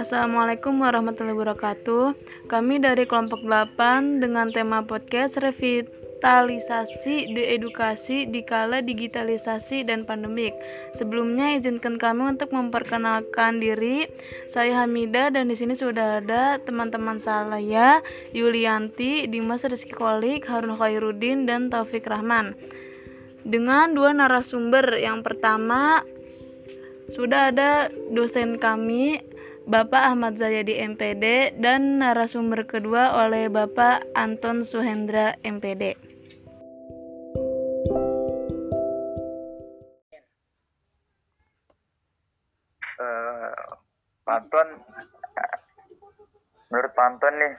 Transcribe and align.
Assalamualaikum 0.00 0.80
warahmatullahi 0.80 1.36
wabarakatuh. 1.36 2.16
Kami 2.48 2.80
dari 2.80 3.04
kelompok 3.04 3.44
8 3.44 4.24
dengan 4.24 4.48
tema 4.48 4.80
podcast 4.80 5.36
revitalisasi 5.36 7.36
di 7.36 7.42
edukasi 7.44 8.24
di 8.24 8.40
kala 8.40 8.80
digitalisasi 8.80 9.84
dan 9.84 10.08
pandemik. 10.08 10.56
Sebelumnya 10.96 11.60
izinkan 11.60 12.00
kami 12.00 12.32
untuk 12.32 12.48
memperkenalkan 12.48 13.60
diri. 13.60 14.08
Saya 14.48 14.80
Hamida 14.80 15.28
dan 15.28 15.52
di 15.52 15.56
sini 15.60 15.76
sudah 15.76 16.24
ada 16.24 16.56
teman-teman 16.64 17.20
saya 17.20 18.00
Yulianti, 18.32 19.28
Dimas 19.28 19.68
Rizky 19.68 19.92
Kolik, 19.92 20.48
Harun 20.48 20.80
Khairuddin 20.80 21.44
dan 21.44 21.68
Taufik 21.68 22.08
Rahman. 22.08 22.56
Dengan 23.44 23.92
dua 23.92 24.16
narasumber. 24.16 24.96
Yang 24.96 25.28
pertama 25.28 26.00
sudah 27.12 27.50
ada 27.50 27.90
dosen 28.14 28.56
kami 28.56 29.18
Bapak 29.70 30.02
Ahmad 30.02 30.34
Zayadi 30.34 30.82
MPD 30.82 31.54
dan 31.62 32.02
narasumber 32.02 32.66
kedua 32.66 33.22
oleh 33.22 33.46
Bapak 33.46 34.02
Anton 34.18 34.66
Suhendra 34.66 35.38
MPD. 35.46 35.94
Uh, 42.98 43.54
eh, 43.54 43.54
Anton, 44.26 44.68
menurut 46.74 46.94
Anton 46.98 47.34
nih, 47.38 47.54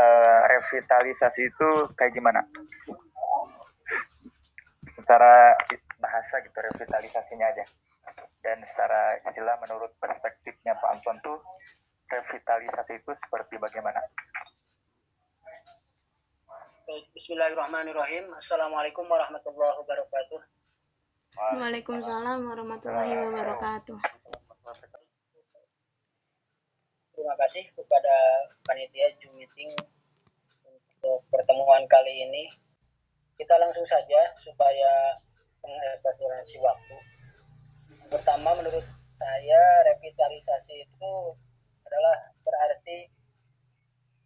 uh, 0.00 0.40
revitalisasi 0.48 1.44
itu 1.44 1.92
kayak 1.92 2.16
gimana? 2.16 2.40
Secara 4.96 5.60
bahasa 6.00 6.40
gitu, 6.40 6.56
revitalisasinya 6.56 7.52
aja 7.52 7.68
dan 8.40 8.58
secara 8.64 9.20
istilah 9.28 9.56
menurut 9.60 9.92
perspektifnya 10.00 10.72
Pak 10.80 10.90
Anton 10.96 11.16
tuh 11.20 11.38
revitalisasi 12.08 12.98
itu 12.98 13.12
seperti 13.14 13.54
bagaimana? 13.60 14.00
Bismillahirrahmanirrahim. 17.14 18.34
Assalamualaikum 18.34 19.06
warahmatullahi 19.06 19.78
wabarakatuh. 19.78 20.40
Waalaikumsalam 21.54 22.42
warahmatullahi 22.42 23.14
wabarakatuh. 23.14 23.98
Terima 27.14 27.34
kasih 27.46 27.64
kepada 27.78 28.16
panitia 28.66 29.14
Zoom 29.22 29.38
meeting 29.38 29.70
untuk 30.66 31.22
pertemuan 31.30 31.86
kali 31.86 32.26
ini. 32.26 32.50
Kita 33.38 33.54
langsung 33.62 33.86
saja 33.86 34.34
supaya 34.40 35.14
mengefisiensi 35.62 36.58
waktu 36.58 37.09
pertama 38.10 38.58
menurut 38.58 38.82
saya 39.14 39.62
revitalisasi 39.86 40.90
itu 40.90 41.14
adalah 41.86 42.34
berarti 42.42 43.06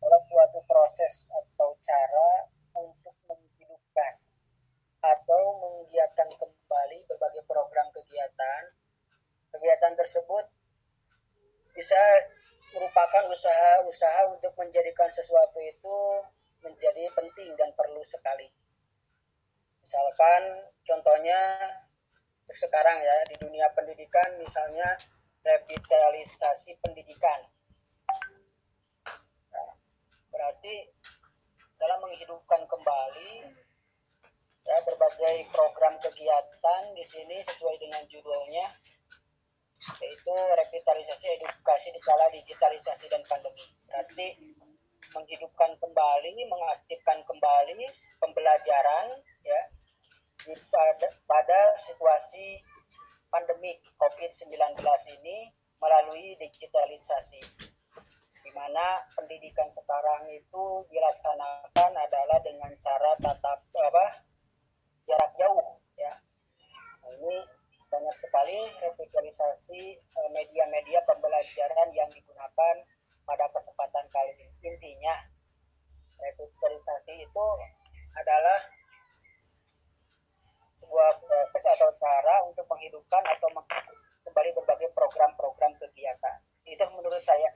dalam 0.01 0.23
suatu 0.25 0.65
proses 0.65 1.29
atau 1.29 1.77
cara 1.85 2.49
untuk 2.81 3.13
menghidupkan 3.29 4.15
atau 5.05 5.43
menggiatkan 5.61 6.33
kembali 6.33 6.99
berbagai 7.13 7.45
program 7.45 7.93
kegiatan. 7.93 8.73
Kegiatan 9.53 9.95
tersebut 9.95 10.49
bisa 11.77 12.01
merupakan 12.75 13.25
usaha-usaha 13.31 14.35
untuk 14.35 14.51
menjadikan 14.59 15.07
sesuatu 15.13 15.61
itu 15.63 15.97
menjadi 16.65 17.13
penting 17.15 17.55
dan 17.55 17.71
perlu 17.77 18.03
sekali. 18.09 18.51
Misalkan 19.85 20.73
contohnya 20.89 21.39
sekarang 22.53 23.01
ya 23.01 23.17
di 23.33 23.37
dunia 23.41 23.73
pendidikan 23.73 24.37
misalnya 24.37 24.99
revitalisasi 25.45 26.77
pendidikan. 26.85 27.41
Nah, 29.53 29.71
berarti 30.29 30.75
dalam 31.81 32.05
menghidupkan 32.05 32.65
kembali 32.69 33.33
ya 34.65 34.77
berbagai 34.89 35.53
program 35.53 36.01
kegiatan 36.01 36.83
di 36.97 37.05
sini 37.05 37.41
sesuai 37.45 37.77
dengan 37.77 38.01
judulnya 38.09 38.67
yaitu 40.01 40.33
revitalisasi 40.33 41.27
edukasi 41.37 41.93
di 41.93 42.01
kala 42.01 42.33
digitalisasi 42.33 43.05
dan 43.13 43.21
pandemi. 43.29 43.69
Berarti 43.85 44.27
menghidupkan 45.13 45.77
kembali, 45.77 46.33
mengaktifkan 46.49 47.21
kembali 47.29 47.85
pembelajaran 48.17 49.13
ya 49.45 49.61
pada, 50.53 51.09
pada 51.25 51.61
situasi 51.81 52.61
pandemi 53.33 53.81
COVID-19 53.97 54.77
ini 55.21 55.49
melalui 55.81 56.37
digitalisasi 56.37 57.41
di 58.45 58.51
mana 58.53 59.01
pendidikan 59.17 59.67
sekarang 59.73 60.29
itu 60.29 60.85
dilaksanakan 60.93 61.93
adalah 61.97 62.39
dengan 62.45 62.69
cara 62.77 63.17
tatap 63.17 63.65
apa 63.73 64.07
jarak 65.09 65.33
jauh 65.41 65.81
ya. 65.97 66.13
Nah, 67.01 67.11
ini 67.17 67.41
banyak 67.89 68.17
sekali 68.21 68.69
revitalisasi 68.85 69.83
eh, 69.97 70.31
media-media 70.37 71.01
pembelajaran 71.09 71.89
yang 71.97 72.09
digunakan 72.13 72.77
pada 73.25 73.49
kesempatan 73.57 74.05
kali 74.13 74.33
ini. 74.37 74.77
Intinya 74.77 75.15
revitalisasi 76.21 77.25
itu 77.25 77.47
adalah 78.15 78.61
sebuah 80.85 81.11
proses 81.25 81.65
atau 81.81 81.89
cara 81.97 82.45
untuk 82.45 82.69
menghidupkan 82.69 83.25
atau 83.25 83.49
kembali 84.29 84.51
berbagai 84.53 84.93
program-program 84.93 85.73
kegiatan. 85.81 86.37
Itu 86.69 86.85
menurut 86.93 87.25
saya. 87.25 87.49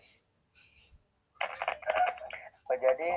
Oh, 2.69 2.77
jadi 2.81 3.11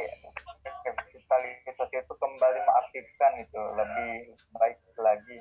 digitalisasi 0.84 1.96
itu 2.04 2.14
kembali 2.20 2.60
mengaktifkan 2.60 3.32
itu 3.40 3.62
lebih 3.80 4.12
baik 4.60 4.80
lagi 5.00 5.38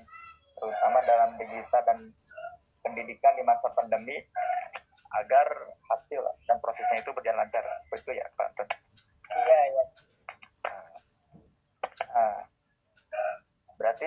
terutama 0.54 0.98
dalam 1.02 1.34
digital 1.34 1.82
dan 1.82 1.98
pendidikan 2.86 3.34
di 3.34 3.42
masa 3.42 3.66
pandemi 3.74 4.18
agar 5.10 5.46
hasil 5.90 6.22
dan 6.46 6.58
prosesnya 6.62 7.02
itu 7.02 7.10
berjalan 7.10 7.42
lancar 7.42 7.66
betul 7.90 8.14
ya 8.14 8.26
Pak 8.38 8.46
Anton? 8.54 8.68
Iya 9.30 9.58
iya. 9.66 9.84
Nah, 12.10 12.38
berarti 13.78 14.06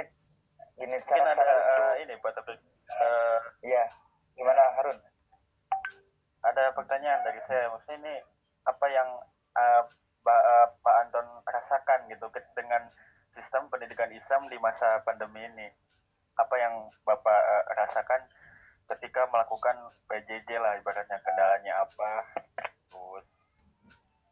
ini 0.94 1.02
mungkin 1.02 1.26
ada 1.26 1.42
uh, 1.42 1.94
ini 1.98 2.14
buat 2.22 2.38
topik 2.38 2.54
uh, 2.86 3.40
iya. 3.66 3.90
Gimana 4.38 4.78
Harun? 4.78 5.00
Ada 6.46 6.74
pertanyaan 6.78 7.26
dari 7.26 7.42
saya. 7.50 7.70
Maksudnya 7.74 7.98
ini 7.98 8.14
apa 8.70 8.86
yang 8.94 9.10
uh, 9.58 9.84
uh, 10.26 10.68
Pak 10.70 10.96
Anton 11.06 11.28
rasakan 11.50 12.06
gitu 12.14 12.30
dengan 12.54 12.94
sistem 13.34 13.66
pendidikan 13.74 14.14
Islam 14.14 14.46
di 14.50 14.58
masa 14.62 15.02
pandemi 15.02 15.42
ini 15.42 15.68
apa 16.38 16.56
yang 16.62 16.90
Bapak 17.06 17.42
uh, 17.42 17.66
rasakan 17.74 18.22
ketika 18.94 19.26
melakukan 19.34 19.74
PJJ 20.06 20.62
lah 20.62 20.78
ibaratnya 20.78 21.18
kendalanya 21.26 21.82
apa 21.82 22.10
terus 22.94 23.26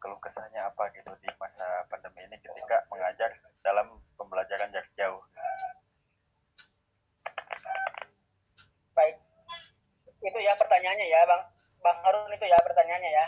keluh 0.02 0.18
kesahnya 0.22 0.70
apa 0.70 0.90
gitu 0.94 1.10
di 1.22 1.30
masa 1.42 1.86
pandemi 1.90 2.26
ini 2.26 2.38
ketika 2.42 2.86
mengajar 2.94 3.34
dalam 3.62 4.02
pembelajaran 4.18 4.70
jarak 4.74 4.90
jauh 4.98 5.22
itu 10.22 10.40
ya 10.40 10.54
pertanyaannya 10.54 11.08
ya 11.10 11.26
bang 11.26 11.44
bang 11.82 11.98
Harun 12.06 12.30
itu 12.30 12.46
ya 12.46 12.58
pertanyaannya 12.62 13.10
ya 13.10 13.26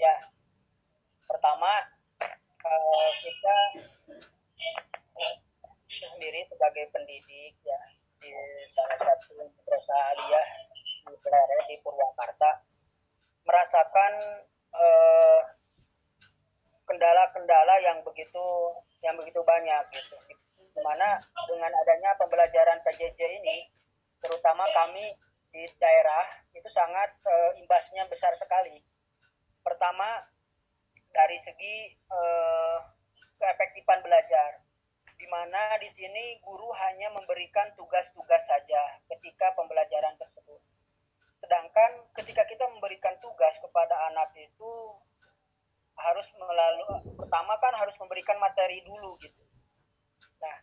ya 0.00 0.14
pertama 1.28 1.84
uh, 2.64 3.10
kita 3.20 3.56
sendiri 5.92 6.48
sebagai 6.48 6.88
pendidik 6.90 7.54
ya 7.60 7.80
di 8.24 8.32
salah 8.72 8.96
satu 8.96 9.36
madrasah 9.36 10.02
aliyah 10.16 10.48
di 11.04 11.16
Pelere 11.20 11.58
di 11.68 11.76
Purwakarta 11.84 12.64
merasakan 13.44 14.12
uh, 14.72 15.40
kendala-kendala 16.88 17.84
yang 17.84 18.00
begitu 18.00 18.44
yang 19.04 19.12
begitu 19.20 19.44
banyak 19.44 19.84
gitu 19.92 20.16
di 20.74 20.80
mana 20.80 21.20
dengan 21.46 21.70
adanya 21.70 22.16
pembelajaran 22.16 22.80
PJJ 22.82 23.20
ini 23.44 23.74
terutama 24.24 24.63
kami 24.74 25.14
di 25.54 25.62
daerah 25.78 26.26
itu 26.50 26.66
sangat 26.66 27.14
e, 27.22 27.62
imbasnya 27.62 28.10
besar 28.10 28.34
sekali. 28.34 28.82
Pertama 29.62 30.18
dari 31.14 31.38
segi 31.38 31.94
e, 31.94 32.20
keefektifan 33.38 34.02
belajar 34.02 34.66
di 35.14 35.26
mana 35.30 35.78
di 35.78 35.86
sini 35.86 36.42
guru 36.42 36.74
hanya 36.74 37.14
memberikan 37.14 37.70
tugas-tugas 37.78 38.42
saja 38.44 38.98
ketika 39.14 39.54
pembelajaran 39.54 40.18
tersebut. 40.18 40.58
Sedangkan 41.38 42.10
ketika 42.18 42.42
kita 42.50 42.66
memberikan 42.74 43.14
tugas 43.22 43.54
kepada 43.62 43.94
anak 44.10 44.34
itu 44.34 44.72
harus 45.94 46.26
melalui 46.34 47.14
pertama 47.14 47.54
kan 47.62 47.72
harus 47.78 47.94
memberikan 48.02 48.36
materi 48.42 48.82
dulu 48.82 49.14
gitu. 49.22 49.42
Nah, 50.42 50.56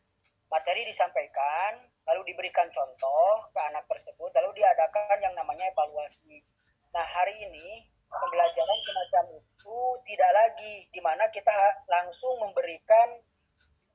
materi 0.52 0.84
disampaikan, 0.84 1.88
lalu 2.12 2.36
diberikan 2.36 2.68
contoh 2.75 3.48
ke 3.56 3.60
anak 3.72 3.88
tersebut, 3.88 4.28
lalu 4.36 4.60
diadakan 4.60 5.18
yang 5.24 5.31
namanya 5.31 5.72
evaluasi. 5.72 6.44
Nah, 6.92 7.08
hari 7.08 7.40
ini 7.48 7.88
pembelajaran 8.12 8.80
semacam 8.84 9.25
itu 9.40 9.78
tidak 10.12 10.31
lagi 10.36 10.74
di 10.92 11.00
mana 11.00 11.31
kita 11.31 11.56
langsung 11.88 12.36
memberikan 12.44 13.16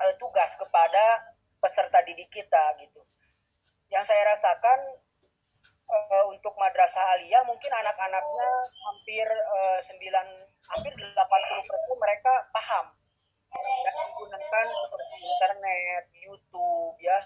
uh, 0.01 0.15
tugas 0.17 0.57
kepada 0.57 1.37
peserta 1.61 2.01
didik 2.09 2.33
kita 2.33 2.81
gitu. 2.81 3.05
Yang 3.93 4.09
saya 4.09 4.33
rasakan 4.33 4.97
uh, 5.93 6.25
untuk 6.33 6.57
madrasah 6.57 7.05
aliyah 7.21 7.45
mungkin 7.45 7.69
anak-anaknya 7.69 8.49
hampir 8.89 9.29
uh, 9.29 9.79
9 9.85 9.93
hampir 10.67 10.93
80% 10.97 11.15
mereka 12.01 12.33
paham 12.51 12.87
dan 13.57 13.95
menggunakan 13.95 14.67
internet, 15.17 16.05
YouTube 16.13 16.97
ya, 17.01 17.19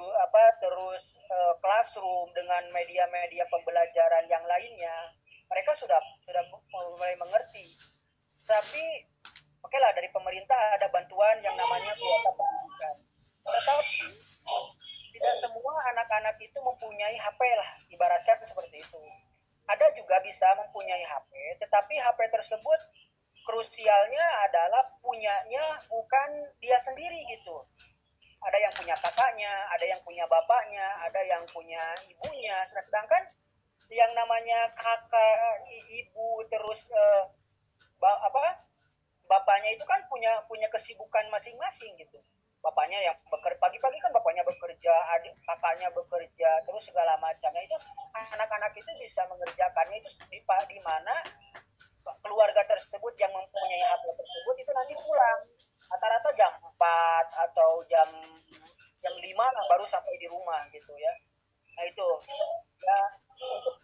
apa 0.00 0.42
terus 0.56 1.04
uh, 1.28 1.54
classroom 1.60 2.32
dengan 2.32 2.64
media-media 2.72 3.44
pembelajaran 3.52 4.24
yang 4.28 4.44
lainnya. 4.48 5.12
Mereka 5.52 5.76
sudah 5.76 6.00
sudah 6.24 6.40
mulai 6.72 7.12
mengerti. 7.20 7.76
Tapi 8.48 8.84
oke 9.60 9.68
okay 9.68 9.78
lah 9.78 9.92
dari 9.92 10.08
pemerintah 10.08 10.80
ada 10.80 10.88
bantuan 10.88 11.36
yang 11.44 11.52
namanya 11.56 11.92
kuota 11.92 12.30
pendidikan. 12.32 12.96
Tetapi 13.44 14.04
tidak 15.12 15.34
semua 15.44 15.74
anak-anak 15.92 16.40
itu 16.40 16.58
mempunyai 16.58 17.14
HP 17.20 17.40
lah, 17.54 17.70
ibaratkan 17.92 18.42
seperti 18.48 18.80
itu. 18.80 19.02
Ada 19.68 19.94
juga 19.94 20.18
bisa 20.24 20.48
mempunyai 20.58 21.04
HP, 21.04 21.30
tetapi 21.62 21.94
HP 22.00 22.18
tersebut 22.32 22.80
krusialnya 23.42 24.26
adalah 24.48 24.82
punyanya 25.02 25.82
bukan 25.90 26.28
dia 26.62 26.78
sendiri 26.82 27.22
gitu. 27.30 27.62
Ada 28.42 28.58
yang 28.58 28.74
punya 28.74 28.94
kakaknya, 28.98 29.52
ada 29.70 29.84
yang 29.86 30.00
punya 30.02 30.24
bapaknya, 30.26 30.86
ada 31.06 31.20
yang 31.22 31.42
punya 31.46 31.82
ibunya. 32.10 32.56
Sedangkan 32.74 33.22
yang 33.92 34.10
namanya 34.18 34.72
kakak, 34.74 35.62
ibu, 35.70 36.42
terus 36.50 36.80
eh, 36.90 37.24
apa 38.02 38.66
bapaknya 39.30 39.70
itu 39.72 39.84
kan 39.86 40.02
punya 40.10 40.42
punya 40.50 40.66
kesibukan 40.74 41.30
masing-masing 41.30 41.94
gitu. 41.96 42.18
Bapaknya 42.62 42.98
yang 43.02 43.16
bekerja 43.26 43.58
pagi-pagi 43.58 43.98
kan 43.98 44.14
bapaknya 44.14 44.46
bekerja 44.46 44.94
adik 45.18 45.34
kakaknya 45.42 45.90
bekerja 45.90 46.50
terus 46.62 46.86
segala 46.86 47.18
macamnya 47.18 47.62
itu 47.62 47.74
anak-anak 48.14 48.70
itu 48.78 48.90
bisa 49.02 49.26
mengerjakannya 49.26 49.98
itu 49.98 50.10
di, 50.30 50.38
di 50.42 50.78
mana 50.82 51.14
keluarga 52.22 52.62
tersebut 52.66 53.14
yang 53.18 53.30
mempunyai 53.34 53.82
HP 53.82 54.04
tersebut 54.14 54.54
itu 54.62 54.70
nanti 54.74 54.94
pulang 54.94 55.40
rata-rata 55.92 56.30
jam 56.32 56.52
4 56.56 57.44
atau 57.48 57.84
jam 57.86 58.08
jam 59.04 59.14
5 59.14 59.20
lah 59.36 59.64
baru 59.68 59.84
sampai 59.84 60.16
di 60.16 60.26
rumah 60.26 60.64
gitu 60.72 60.96
ya. 60.96 61.12
Nah 61.76 61.84
itu. 61.84 62.08
Ya 62.82 62.98
untuk 63.60 63.76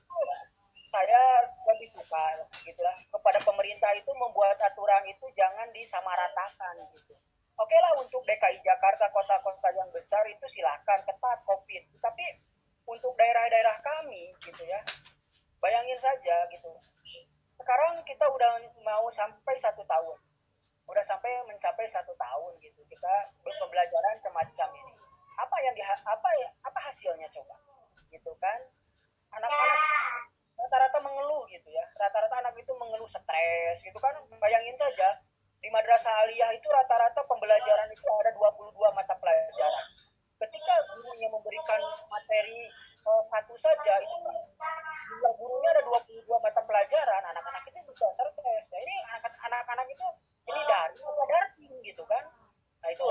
saya 0.88 1.22
lebih 1.68 1.92
suka 1.92 2.24
gitu 2.64 2.80
lah. 2.80 2.96
Kepada 3.12 3.38
pemerintah 3.44 3.92
itu 3.92 4.08
membuat 4.16 4.56
aturan 4.64 5.04
itu 5.04 5.28
jangan 5.36 5.68
disamaratakan 5.76 6.80
gitu. 6.96 7.14
Oke 7.58 7.74
lah 7.74 7.90
untuk 7.98 8.22
DKI 8.22 8.62
Jakarta, 8.62 9.10
kota-kota 9.10 9.74
yang 9.74 9.90
besar 9.90 10.22
itu 10.30 10.46
silahkan 10.46 11.02
ketat 11.02 11.42
COVID. 11.42 11.82
Tapi 11.98 12.24
untuk 12.86 13.18
daerah-daerah 13.18 13.82
kami 13.82 14.30
gitu 14.46 14.62
ya, 14.62 14.78
bayangin 15.58 15.98
saja 15.98 16.46
gitu. 16.54 16.70
Sekarang 17.58 17.98
kita 18.06 18.30
udah 18.30 18.62
mau 18.86 19.10
sampai 19.10 19.58
satu 19.58 19.82
tahun, 19.90 20.18
udah 20.86 21.02
sampai 21.02 21.34
mencapai 21.50 21.90
satu 21.90 22.14
tahun 22.14 22.62
gitu. 22.62 22.78
Kita 22.86 23.34
pembelajaran 23.42 24.22
semacam 24.22 24.68
ini. 24.78 24.94
Apa 25.42 25.56
yang 25.58 25.74
di, 25.74 25.82
apa 25.82 26.30
ya, 26.38 26.50
apa 26.62 26.78
hasilnya 26.78 27.26
coba, 27.34 27.58
gitu 28.14 28.38
kan? 28.38 28.62
Anak-anak 29.34 29.82
rata-rata 30.62 30.98
mengeluh 31.02 31.42
gitu 31.50 31.74
ya. 31.74 31.82
Rata-rata 31.98 32.38
anak 32.38 32.54
itu 32.54 32.70
mengeluh 32.78 33.10
stres 33.10 33.82
gitu 33.82 33.98
kan. 33.98 34.14
Bayangin 34.38 34.78
saja 34.78 35.18
di 35.58 35.68
madrasah 35.74 36.14
aliyah 36.26 36.50
itu 36.54 36.66
rata-rata 36.70 37.20
pembelajaran 37.26 37.90
itu 37.90 38.06
ada 38.22 38.30
22 38.34 38.78
mata 38.94 39.14
pelajaran. 39.18 39.86
Ketika 40.38 40.74
gurunya 40.94 41.26
memberikan 41.34 41.82
materi 42.06 42.70
uh, 43.02 43.22
satu 43.26 43.58
saja 43.58 43.94
itu 43.98 44.16
jumlah 45.10 45.32
gurunya 45.34 45.68
ada 45.74 45.82
22 45.82 46.30
mata 46.38 46.62
pelajaran, 46.62 47.22
anak-anak 47.34 47.62
itu 47.66 47.78
bisa 47.90 48.06
stres. 48.14 48.64
Nah, 48.70 48.78
ini 48.78 48.94
anak-anak 49.50 49.86
itu 49.90 50.06
ini 50.46 50.60
dari 50.62 50.98
apa 51.02 51.22
daring 51.26 51.74
gitu 51.82 52.02
kan. 52.06 52.22
Nah, 52.78 52.88
itu 52.94 53.06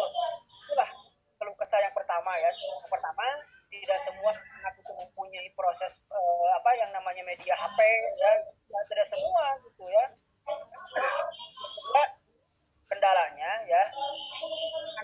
itulah 0.63 0.89
keluh 1.35 1.55
kesah 1.59 1.79
yang 1.83 1.91
pertama 1.91 2.31
ya. 2.39 2.47
Yang 2.47 2.87
pertama, 2.87 3.23
tidak 3.67 3.99
semua 4.07 4.31
anak 4.31 4.73
itu 4.79 4.91
mempunyai 4.95 5.51
proses 5.51 5.99
uh, 6.15 6.47
apa 6.55 6.71
yang 6.79 6.95
namanya 6.95 7.27
media 7.27 7.59
HP 7.59 7.79
ya, 8.23 8.31
tidak 8.87 9.07
semua 9.11 9.59
gitu 9.67 9.83
ya. 9.91 10.05
Kedua, 10.47 12.03
kendalanya 12.87 13.51
ya 13.67 13.83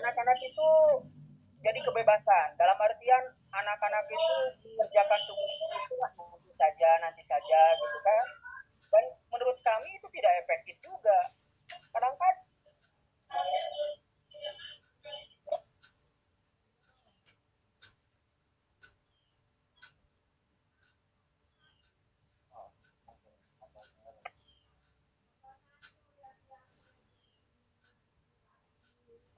anak-anak 0.00 0.38
itu 0.40 0.68
jadi 1.64 1.80
kebebasan 1.84 2.56
dalam 2.56 2.76
artian 2.80 3.24
anak-anak 3.52 4.04
itu 4.08 4.36
mengerjakan 4.72 5.20
tugas 5.28 5.52
itu 5.60 5.94
nanti 6.00 6.52
saja 6.56 6.90
nanti 7.04 7.22
saja 7.28 7.60
gitu 7.76 7.98
kan 8.00 8.26
dan 8.88 9.04
menurut 9.28 9.56
kami 9.60 9.88
itu 9.96 10.08
tidak 10.16 10.32
efektif 10.44 10.76
juga 10.80 11.32
kadang 11.92 12.16
kan 12.16 12.34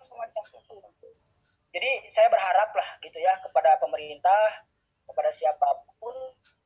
semacam 0.07 0.45
itu. 0.55 0.77
Jadi 1.77 2.09
saya 2.09 2.33
berharap 2.33 2.73
lah 2.73 2.89
gitu 3.05 3.21
ya 3.21 3.37
kepada 3.45 3.77
pemerintah, 3.77 4.65
kepada 5.05 5.29
siapa 5.29 5.85
pun, 6.01 6.17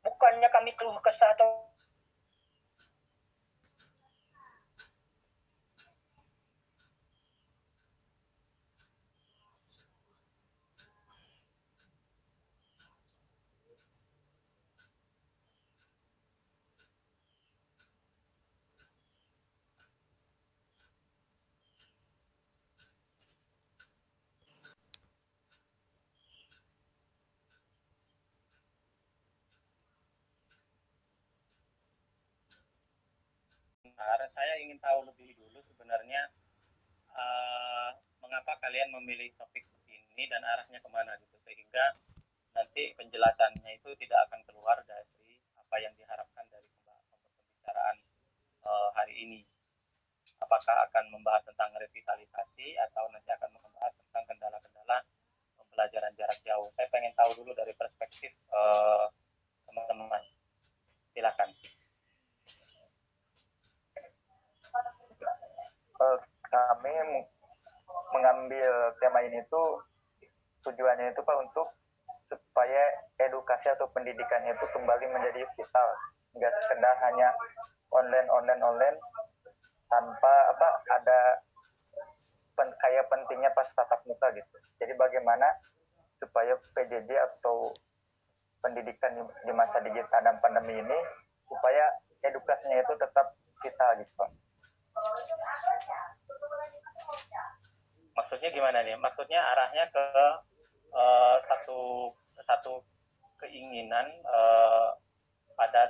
bukannya 0.07 0.47
kami 0.55 0.71
keluh 0.79 0.95
kesah 1.03 1.35
atau 1.35 1.67
saya 34.19 34.58
ingin 34.58 34.79
tahu 34.82 35.06
lebih 35.06 35.38
dulu 35.38 35.62
sebenarnya 35.70 36.26
uh, 37.14 37.94
mengapa 38.19 38.58
kalian 38.58 38.90
memilih 38.98 39.31
topik 39.38 39.62
ini 39.86 40.26
dan 40.26 40.43
arahnya 40.43 40.82
ke 40.82 40.90
mana 40.90 41.14
gitu 41.22 41.38
sehingga 41.46 41.94
nanti 42.50 42.93
penjelasannya 42.98 43.79
itu 43.79 43.90
tidak 44.02 44.26
akan 44.26 44.43
keluar 44.50 44.82
dari 44.82 45.38
apa 45.55 45.76
yang 45.79 45.94
diharapkan 45.94 46.44
dari 46.50 46.67
pembicaraan 46.82 47.96
uh, 48.67 48.90
hari 48.98 49.14
ini. 49.22 49.40
Apakah 50.40 50.88
akan 50.88 51.12
membahas 51.14 51.44
tentang 51.46 51.70
revitalisasi 51.76 52.74
atau 52.90 53.06
nanti 53.12 53.29
akan 53.31 53.55
membahas 53.55 53.93
tentang 53.94 54.24
kendala-kendala 54.26 55.05
pembelajaran 55.60 56.12
jarak 56.17 56.40
jauh? 56.43 56.72
Saya 56.74 56.88
pengen 56.90 57.12
tahu 57.14 57.31
dulu 57.38 57.52
dari 57.55 57.70
perspektif 57.76 58.32
uh, 58.50 59.06
teman-teman. 59.69 60.24
Silakan 61.14 61.52
kami 66.81 66.96
mengambil 68.17 68.72
tema 69.05 69.20
ini 69.20 69.44
tuh 69.53 69.84
tujuannya 70.65 71.13
itu 71.13 71.20
pak 71.20 71.37
untuk 71.44 71.69
supaya 72.32 72.82
edukasi 73.20 73.69
atau 73.69 73.84
pendidikannya 73.93 74.56
itu 74.56 74.67
kembali 74.72 75.05
menjadi 75.13 75.44
vital. 75.44 75.89
Nggak 76.32 76.56
sekedar 76.65 76.96
hanya 77.05 77.37
online 77.93 78.29
online 78.32 78.63
online 78.65 78.96
tanpa 79.93 80.34
apa 80.56 80.69
ada 80.96 81.20
pen, 82.56 82.72
kayak 82.81 83.05
pentingnya 83.13 83.53
pas 83.53 83.69
tatap 83.77 84.01
muka 84.08 84.32
gitu. 84.32 84.56
Jadi 84.81 84.96
bagaimana 84.96 85.53
supaya 86.17 86.56
PJJ 86.72 87.10
atau 87.13 87.77
pendidikan 88.65 89.20
di, 89.20 89.22
di 89.44 89.53
masa 89.53 89.84
digital 89.84 90.20
dan 90.25 90.41
pandemi 90.41 90.81
ini 90.81 90.99
supaya 91.44 91.93
edukasinya 92.25 92.81
itu 92.81 92.93
tetap 92.96 93.37
vital 93.60 93.91
gitu 94.01 94.13
pak 94.17 94.31
maksudnya 98.20 98.53
gimana 98.53 98.84
nih 98.84 99.00
maksudnya 99.00 99.41
arahnya 99.41 99.89
ke 99.89 100.06
uh, 100.93 101.36
satu 102.44 102.84
keinginan 103.41 104.05
uh, 104.29 104.93
pada 105.56 105.89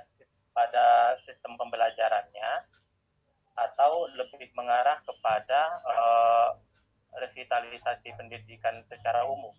pada 0.55 1.19
sistem 1.27 1.59
pembelajarannya 1.59 2.71
atau 3.59 4.07
lebih 4.15 4.47
mengarah 4.55 5.03
kepada 5.03 5.83
uh, 5.83 6.55
revitalisasi 7.19 8.15
pendidikan 8.15 8.87
secara 8.87 9.27
umum. 9.27 9.51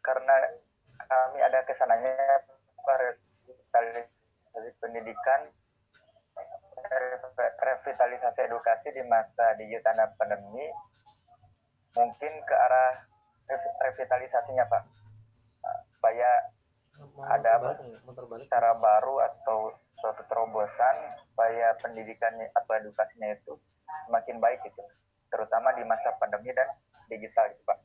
Karena 0.00 0.34
kami 1.02 1.38
ada 1.42 1.60
ke 1.66 1.74
sananya 1.74 2.14
revitalisasi 2.86 4.70
pendidikan 4.78 5.50
revitalisasi 7.60 8.48
edukasi 8.48 8.88
di 8.96 9.04
masa 9.04 9.52
digital 9.60 10.08
pandemi 10.16 10.64
mungkin 11.92 12.32
ke 12.48 12.54
arah 12.56 13.04
revitalisasinya 13.84 14.64
Pak. 14.66 14.82
Supaya 15.96 16.30
ada 17.28 17.52
cara 18.48 18.72
baru 18.76 19.20
atau 19.24 19.72
suatu 20.00 20.24
terobosan 20.28 20.96
supaya 21.28 21.76
pendidikannya 21.84 22.48
atau 22.56 22.72
edukasinya 22.80 23.36
itu 23.36 23.56
semakin 24.08 24.40
baik 24.40 24.64
gitu 24.64 24.80
terutama 25.28 25.72
di 25.76 25.84
masa 25.84 26.16
pandemi 26.16 26.50
dan 26.56 26.68
digital 27.12 27.52
gitu 27.52 27.62
Pak. 27.68 27.78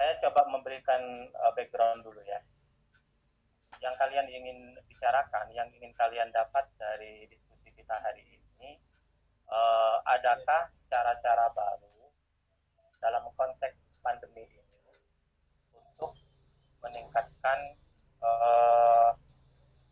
Saya 0.00 0.12
coba 0.24 0.48
memberikan 0.48 1.00
uh, 1.32 1.52
background 1.56 2.04
dulu 2.04 2.20
ya 2.24 2.40
yang 3.80 3.96
kalian 3.96 4.28
ingin 4.28 4.76
bicarakan, 4.92 5.48
yang 5.56 5.68
ingin 5.72 5.92
kalian 5.96 6.28
dapat 6.28 6.68
dari 6.76 7.24
diskusi 7.32 7.72
kita 7.72 7.96
hari 7.96 8.20
ini, 8.36 8.76
uh, 9.48 9.96
adakah 10.04 10.68
cara-cara 10.92 11.48
baru 11.56 12.12
dalam 13.00 13.24
konteks 13.32 13.80
pandemi 14.04 14.44
ini 14.44 14.80
untuk 15.72 16.12
meningkatkan 16.84 17.76
uh, 18.20 19.16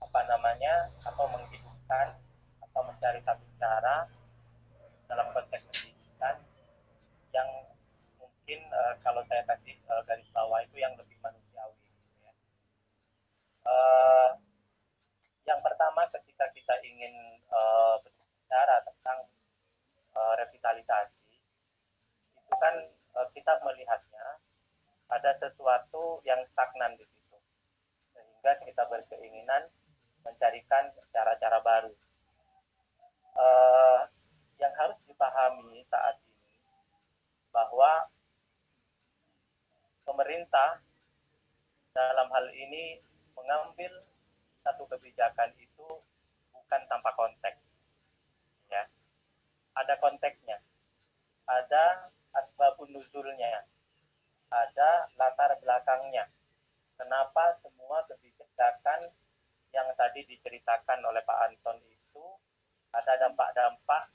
apa 0.04 0.21
namanya 0.28 0.92
atau 1.04 1.25
menghidupkan 1.33 2.16
atau 2.61 2.80
mencari 2.85 3.21
satu 3.25 3.45
cara 3.57 4.04
dalam 5.09 5.33
konteks 5.33 5.64
pendidikan 5.64 6.37
yang 7.33 7.49
mungkin 8.21 8.61
uh, 8.68 8.95
kalau 9.00 9.25
saya 9.33 9.40
kasih 9.49 9.80
uh, 9.88 10.04
garis 10.04 10.28
bawah 10.37 10.61
itu 10.61 10.76
yang 10.76 10.92
lebih 11.00 11.16
manusiawi 11.25 11.88
uh, 13.68 14.30
yang 15.45 15.61
pertama 15.61 16.09
ketika 16.12 16.49
kita 16.52 16.75
ingin 16.85 17.40
uh, 17.52 18.00
berbicara 18.00 18.85
tentang 18.85 19.18
uh, 20.16 20.35
revitalisasi 20.40 21.37
itu 22.45 22.54
kan 22.57 22.75
uh, 23.16 23.28
kita 23.33 23.61
melihatnya 23.64 24.40
ada 25.09 25.33
sesuatu 25.40 26.21
yang 26.25 26.40
stagnan 26.52 26.97
di 27.00 27.04
situ 27.09 27.38
sehingga 28.12 28.61
kita 28.64 28.85
berkeinginan 28.92 29.73
mencarikan 30.21 30.92
cara-cara 31.12 31.59
baru 31.64 31.92
uh, 33.37 34.00
yang 34.61 34.75
harus 34.76 34.99
dipahami 35.09 35.87
saat 35.88 36.21
ini 36.28 36.61
bahwa 37.54 38.11
pemerintah 40.04 40.83
dalam 41.97 42.28
hal 42.28 42.47
ini 42.52 43.00
mengambil 43.38 43.92
satu 44.66 44.85
kebijakan 44.90 45.54
itu 45.57 45.87
bukan 46.52 46.83
tanpa 46.90 47.14
konteks. 47.14 47.62
Ya. 48.68 48.85
Ada 49.78 49.94
konteksnya. 50.02 50.59
Ada 51.47 52.12
asbabun 52.35 52.92
nuzulnya. 52.92 53.64
Ada 54.50 55.09
latar 55.16 55.57
belakangnya. 55.62 56.28
Kenapa 56.99 57.57
semua 57.62 58.02
kebijakan 58.11 59.14
yang 59.71 59.88
tadi 59.94 60.26
diceritakan 60.26 60.99
oleh 61.07 61.23
Pak 61.23 61.38
Anton 61.47 61.78
itu 61.87 62.25
ada 62.90 63.16
dampak-dampak 63.21 64.11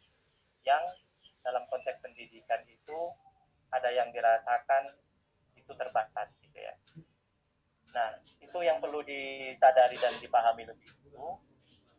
yang 0.68 0.82
dalam 1.46 1.63
konteks 1.70 2.01
pendidikan 2.01 2.60
itu 2.68 3.00
ada 3.70 3.89
yang 3.94 4.10
dirasakan 4.12 4.94
itu 5.56 5.72
terbatas 5.77 6.27
gitu 6.42 6.60
ya. 6.60 6.75
Nah, 7.94 8.10
itu 8.42 8.58
yang 8.66 8.82
perlu 8.82 9.06
disadari 9.06 9.98
dan 10.01 10.18
dipahami 10.18 10.66
lebih 10.66 10.89
dulu 11.06 11.38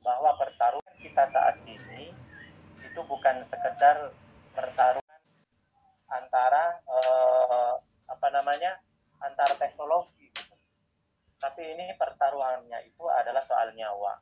bahwa 0.02 0.34
pertarungan 0.34 0.96
kita 0.98 1.30
saat 1.30 1.56
ini 1.70 2.10
itu 2.82 3.00
bukan 3.06 3.46
sekedar 3.46 4.10
pertarungan 4.54 5.22
antara 6.08 6.78
eh, 6.86 7.74
apa 8.06 8.28
namanya 8.30 8.78
antara 9.18 9.58
teknologi, 9.58 10.30
gitu. 10.30 10.54
tapi 11.42 11.74
ini 11.74 11.92
pertaruhannya 11.98 12.86
itu 12.86 13.04
adalah 13.10 13.42
soal 13.44 13.74
nyawa. 13.74 14.20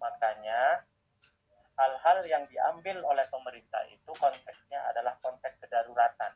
Makanya 0.00 0.84
hal-hal 1.76 2.18
yang 2.24 2.44
diambil 2.48 3.04
oleh 3.04 3.28
pemerintah 3.28 3.84
itu 3.92 4.08
konteksnya 4.16 4.80
adalah 4.88 5.20
konteks 5.20 5.60
kedaruratan. 5.60 6.32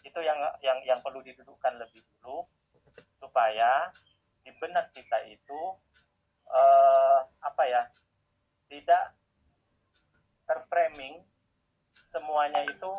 Itu 0.00 0.24
yang 0.24 0.40
yang 0.64 0.80
yang 0.88 1.00
perlu 1.04 1.20
didudukkan 1.20 1.76
lebih 1.76 2.00
dulu 2.16 2.48
supaya 3.20 3.92
di 4.46 4.54
benak 4.56 4.88
kita 4.96 5.20
itu 5.28 5.60
uh, 6.48 7.20
apa 7.44 7.62
ya 7.68 7.82
tidak 8.72 9.12
terframing 10.48 11.27
semuanya 12.12 12.64
itu 12.64 12.92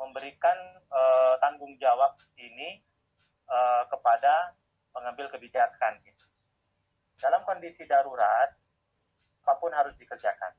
memberikan 0.00 0.56
uh, 0.90 1.38
tanggung 1.38 1.76
jawab 1.78 2.16
ini 2.36 2.82
uh, 3.46 3.84
kepada 3.88 4.56
pengambil 4.92 5.30
kebijakan. 5.30 6.00
Dalam 7.20 7.46
kondisi 7.46 7.86
darurat, 7.86 8.50
apa 9.42 9.54
pun 9.58 9.70
harus 9.74 9.94
dikerjakan. 9.98 10.54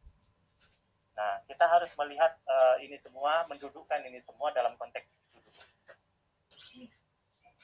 Nah, 1.13 1.43
kita 1.45 1.65
harus 1.69 1.91
melihat 1.99 2.33
uh, 2.47 2.75
ini 2.81 2.97
semua, 3.03 3.45
mendudukkan 3.51 4.01
ini 4.07 4.23
semua 4.25 4.49
dalam 4.55 4.73
konteks 4.79 5.05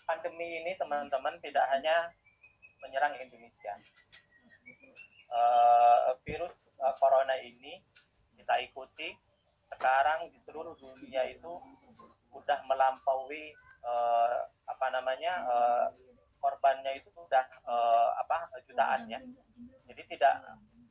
pandemi 0.09 0.65
ini 0.65 0.73
teman-teman 0.73 1.37
tidak 1.37 1.69
hanya 1.69 2.09
menyerang 2.81 3.13
Indonesia. 3.21 3.77
Uh, 5.29 6.17
virus 6.25 6.49
uh, 6.81 6.97
corona 6.97 7.37
ini 7.37 7.77
kita 8.33 8.65
ikuti 8.65 9.13
sekarang 9.69 10.29
di 10.33 10.39
seluruh 10.43 10.73
dunia 10.77 11.29
itu 11.29 11.53
sudah 12.29 12.59
melampaui 12.65 13.53
uh, 13.85 14.45
apa 14.65 14.87
namanya 14.93 15.33
uh, 15.45 15.85
korbannya 16.39 16.97
itu 16.97 17.09
sudah 17.13 17.45
uh, 17.67 18.15
apa 18.19 18.49
jutaan 18.65 19.05
ya. 19.09 19.19
Jadi 19.89 20.01
tidak 20.15 20.35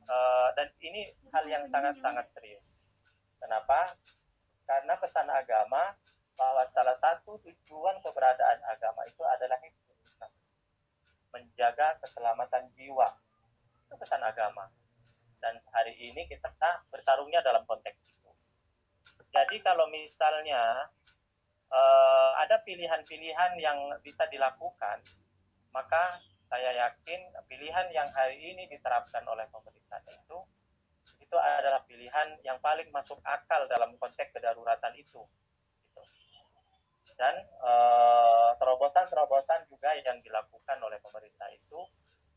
uh, 0.07 0.49
dan 0.55 0.67
ini 0.83 1.11
hal 1.33 1.45
yang 1.47 1.63
sangat-sangat 1.67 2.25
serius. 2.35 2.63
Kenapa? 3.39 3.95
Karena 4.67 4.93
pesan 4.99 5.27
agama 5.31 5.95
bahwa 6.39 6.63
salah 6.71 6.95
satu 7.03 7.35
tujuan 7.43 7.99
keberadaan 7.99 8.59
agama 8.63 9.03
itu 9.07 9.23
adalah 9.27 9.59
menjaga 11.35 11.99
keselamatan 11.99 12.71
jiwa. 12.79 13.11
Itu 13.87 13.95
pesan 13.99 14.23
agama. 14.23 14.71
Dan 15.39 15.55
hari 15.71 15.95
ini 15.99 16.27
kita 16.27 16.51
bertarungnya 16.91 17.43
dalam 17.43 17.63
konteks. 17.67 17.98
Jadi 19.29 19.61
kalau 19.61 19.85
misalnya 19.93 20.89
uh, 21.69 22.31
ada 22.41 22.61
pilihan-pilihan 22.65 23.57
yang 23.61 23.77
bisa 24.01 24.25
dilakukan, 24.29 25.05
maka 25.69 26.17
saya 26.49 26.73
yakin 26.73 27.29
pilihan 27.45 27.87
yang 27.93 28.09
hari 28.09 28.41
ini 28.41 28.65
diterapkan 28.65 29.21
oleh 29.29 29.45
pemerintah 29.53 30.01
itu 30.09 30.41
itu 31.21 31.37
adalah 31.37 31.85
pilihan 31.85 32.41
yang 32.41 32.57
paling 32.57 32.89
masuk 32.89 33.21
akal 33.21 33.69
dalam 33.69 33.93
konteks 34.01 34.33
kedaruratan 34.33 34.97
itu. 34.97 35.21
Dan 37.13 37.37
eh, 37.45 38.49
terobosan-terobosan 38.57 39.69
juga 39.69 39.93
yang 40.01 40.17
dilakukan 40.25 40.81
oleh 40.81 40.97
pemerintah 41.05 41.53
itu 41.53 41.85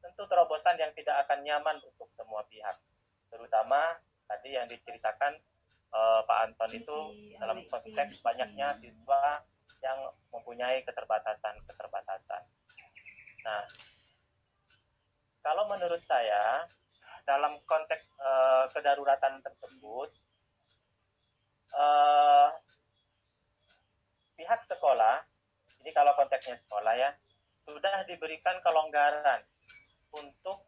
tentu 0.04 0.28
terobosan 0.28 0.76
yang 0.76 0.92
tidak 0.92 1.24
akan 1.24 1.40
nyaman 1.40 1.80
untuk 1.80 2.12
semua 2.12 2.44
pihak. 2.52 2.76
Terutama 3.32 3.96
tadi 4.28 4.60
yang 4.60 4.68
diceritakan 4.68 5.40
uh, 5.92 6.20
Pak 6.24 6.38
Anton 6.48 6.72
itu 6.72 6.96
dalam 7.36 7.62
konteks 7.68 8.24
banyaknya 8.24 8.76
siswa 8.80 9.44
yang 9.84 9.98
mempunyai 10.32 10.80
keterbatasan-keterbatasan. 10.88 12.42
Nah, 13.42 13.62
kalau 15.42 15.66
menurut 15.68 16.00
saya 16.06 16.66
dalam 17.26 17.58
konteks 17.66 18.02
uh, 18.18 18.70
kedaruratan 18.74 19.42
tersebut 19.42 20.10
uh, 21.74 22.48
pihak 24.38 24.60
sekolah, 24.70 25.22
ini 25.82 25.90
kalau 25.90 26.14
konteksnya 26.14 26.58
sekolah 26.66 26.94
ya, 26.94 27.10
sudah 27.66 28.06
diberikan 28.06 28.58
kelonggaran 28.62 29.42
untuk 30.14 30.62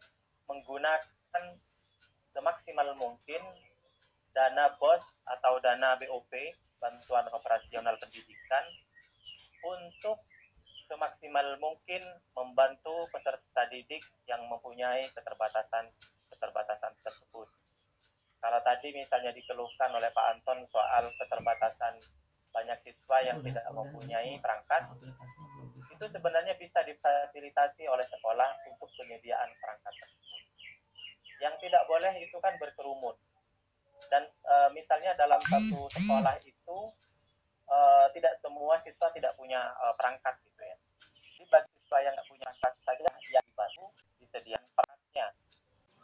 menggunakan 0.51 1.45
semaksimal 2.35 2.99
mungkin 2.99 3.43
dana 4.35 4.75
BOS 4.79 5.14
atau 5.25 5.57
dana 5.61 5.97
BOP, 5.97 6.33
bantuan 6.81 7.27
operasional 7.33 7.97
pendidikan 7.97 8.65
untuk 9.65 10.21
semaksimal 10.85 11.57
mungkin 11.57 12.05
membantu 12.37 13.09
peserta 13.09 13.65
didik 13.73 14.05
yang 14.29 14.45
mempunyai 14.53 15.09
keterbatasan 15.17 15.89
keterbatasan 16.29 16.93
tersebut. 17.01 17.49
Kalau 18.45 18.61
tadi 18.61 18.93
misalnya 18.93 19.33
dikeluhkan 19.33 19.89
oleh 19.97 20.13
Pak 20.13 20.27
Anton 20.37 20.69
soal 20.69 21.09
keterbatasan 21.17 21.97
banyak 22.53 22.79
siswa 22.85 23.19
yang 23.25 23.41
tidak 23.41 23.65
mempunyai 23.73 24.37
perangkat, 24.39 24.93
itu 25.89 26.05
sebenarnya 26.13 26.55
bisa 26.61 26.85
difasilitasi 26.85 27.89
oleh 27.89 28.05
sekolah 28.13 28.69
untuk 28.69 28.93
penyediaan 29.01 29.49
perangkat 29.59 29.95
tersebut. 29.97 30.43
Yang 31.41 31.55
tidak 31.67 31.83
boleh 31.89 32.13
itu 32.21 32.37
kan 32.39 32.55
berkerumun. 32.61 33.17
Dan 34.15 34.31
e, 34.31 34.55
misalnya 34.79 35.11
dalam 35.19 35.43
satu 35.43 35.91
sekolah 35.91 36.39
itu 36.47 36.79
e, 37.67 37.79
tidak 38.15 38.39
semua 38.39 38.79
siswa 38.87 39.11
tidak 39.11 39.35
punya 39.35 39.75
e, 39.75 39.85
perangkat 39.99 40.39
gitu 40.47 40.63
ya. 40.63 40.77
Jadi 41.19 41.43
bagi 41.51 41.75
siswa 41.83 41.99
yang 41.99 42.15
tidak 42.15 42.31
punya 42.31 42.47
perangkat 42.63 42.83
saja 42.87 43.03
yang 43.11 43.43
dibantu 43.51 43.91
disediakan 44.23 44.71
perangkatnya 44.71 45.27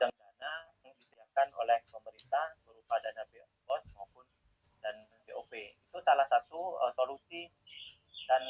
dan 0.03 0.11
dana 0.11 0.55
yang 0.83 0.91
disediakan 0.91 1.49
oleh 1.63 1.79
pemerintah 1.87 2.59
berupa 2.67 2.99
dana 2.99 3.23
BOS 3.31 3.85
maupun 3.95 4.27
dan 4.83 5.07
BOP. 5.31 5.55
Itu 5.55 6.03
salah 6.03 6.27
satu 6.27 6.83
uh, 6.83 6.91
solusi 6.99 7.47
dan 8.27 8.43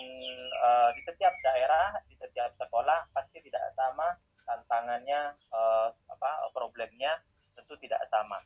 uh, 0.65 0.89
di 0.97 1.05
setiap 1.05 1.37
daerah, 1.45 2.01
di 2.09 2.17
setiap 2.17 2.57
sekolah 2.57 3.13
pasti 3.13 3.45
tidak 3.45 3.77
sama 3.77 4.17
tantangannya 4.49 5.37
uh, 5.53 5.93
apa 6.09 6.49
problemnya 6.57 7.21
tentu 7.53 7.77
tidak 7.77 8.01
sama 8.09 8.41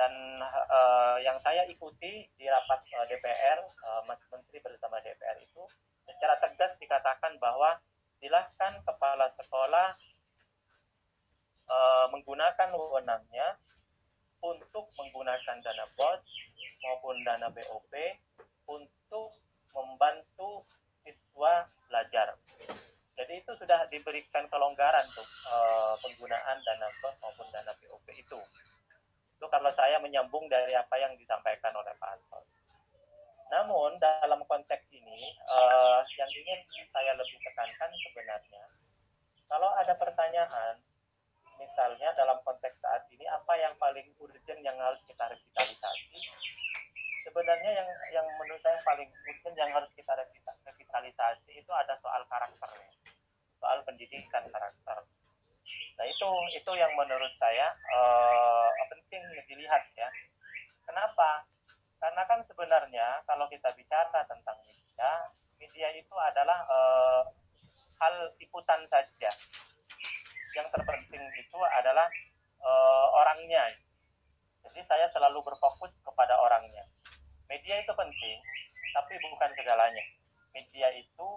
dan 0.00 0.40
uh, 0.40 1.20
yang 1.20 1.36
saya 1.44 1.68
ikuti 1.68 2.24
di 2.40 2.46
rapat 2.48 2.80
uh, 2.96 3.04
DPR, 3.04 3.60
uh, 3.60 4.00
Mas 4.08 4.16
Menteri 4.32 4.56
bersama 4.64 4.96
DPR 5.04 5.36
itu 5.44 5.60
secara 6.08 6.40
tegas 6.40 6.72
dikatakan 6.80 7.36
bahwa 7.36 7.76
silahkan 8.16 8.80
kepala 8.80 9.28
sekolah 9.36 9.92
uh, 11.68 12.08
menggunakan 12.16 12.72
wewenangnya 12.72 13.60
untuk 14.40 14.88
menggunakan 14.96 15.60
dana 15.60 15.84
BOS 16.00 16.24
maupun 16.80 17.20
dana 17.20 17.52
BOP 17.52 17.92
untuk 18.72 19.36
membantu 19.76 20.64
siswa 21.04 21.68
belajar. 21.92 22.40
Jadi 23.20 23.36
itu 23.36 23.52
sudah 23.52 23.84
diberikan 23.92 24.48
kelonggaran 24.48 25.04
untuk 25.12 25.28
uh, 25.52 25.92
penggunaan 26.00 26.56
dana 26.64 26.88
BOS 27.04 27.20
maupun 27.20 27.52
dana 27.52 27.76
BOP 27.84 28.08
itu. 28.16 28.40
Itu 29.40 29.48
kalau 29.48 29.72
saya 29.72 29.96
menyambung 30.04 30.52
dari 30.52 30.76
apa 30.76 31.00
yang 31.00 31.16
disampaikan 31.16 31.72
oleh 31.72 31.96
Pak 31.96 32.12
Anton. 32.12 32.44
Namun 33.48 33.96
dalam 33.96 34.44
konteks 34.44 34.84
ini 34.92 35.32
uh, 35.48 36.04
yang 36.20 36.28
ingin 36.28 36.60
saya 36.92 37.16
lebih 37.16 37.40
tekankan 37.40 37.88
sebenarnya 38.04 38.68
kalau 39.50 39.66
ada 39.74 39.98
pertanyaan 39.98 40.78
misalnya 41.58 42.14
dalam 42.14 42.38
konteks 42.46 42.78
saat 42.78 43.02
ini 43.10 43.26
apa 43.26 43.52
yang 43.58 43.74
paling 43.82 44.06
urgent 44.22 44.62
yang 44.62 44.78
harus 44.78 45.02
kita 45.04 45.26
revitalisasi 45.26 46.22
sebenarnya 47.26 47.70
yang 47.74 47.88
yang 48.14 48.26
menurut 48.38 48.62
saya 48.62 48.78
paling 48.86 49.10
urgent 49.10 49.56
yang 49.58 49.68
harus 49.74 49.90
kita 49.98 50.14
revitalisasi 50.64 51.50
itu 51.58 51.72
ada 51.74 51.98
soal 51.98 52.22
karakter 52.30 52.70
soal 53.58 53.78
pendidikan 53.82 54.46
karakter 54.48 55.02
Nah 56.00 56.08
itu 56.08 56.28
itu 56.56 56.72
yang 56.80 56.96
menurut 56.96 57.28
saya 57.36 57.68
uh, 57.92 58.72
penting 58.88 59.20
dilihat 59.52 59.84
ya. 59.92 60.08
Kenapa? 60.88 61.44
Karena 62.00 62.24
kan 62.24 62.40
sebenarnya 62.48 63.20
kalau 63.28 63.44
kita 63.52 63.68
bicara 63.76 64.24
tentang 64.24 64.56
media, 64.64 65.28
media 65.60 65.88
itu 65.92 66.16
adalah 66.16 66.64
uh, 66.72 67.22
hal 68.00 68.32
ikutan 68.40 68.80
saja. 68.88 69.28
Yang 70.56 70.66
terpenting 70.72 71.20
itu 71.36 71.58
adalah 71.76 72.08
uh, 72.64 73.06
orangnya. 73.20 73.68
Jadi 74.64 74.80
saya 74.88 75.04
selalu 75.12 75.44
berfokus 75.44 75.92
kepada 76.00 76.40
orangnya. 76.40 76.80
Media 77.52 77.76
itu 77.76 77.92
penting, 77.92 78.40
tapi 78.96 79.20
bukan 79.20 79.52
segalanya. 79.52 80.04
Media 80.56 80.88
itu 80.96 81.28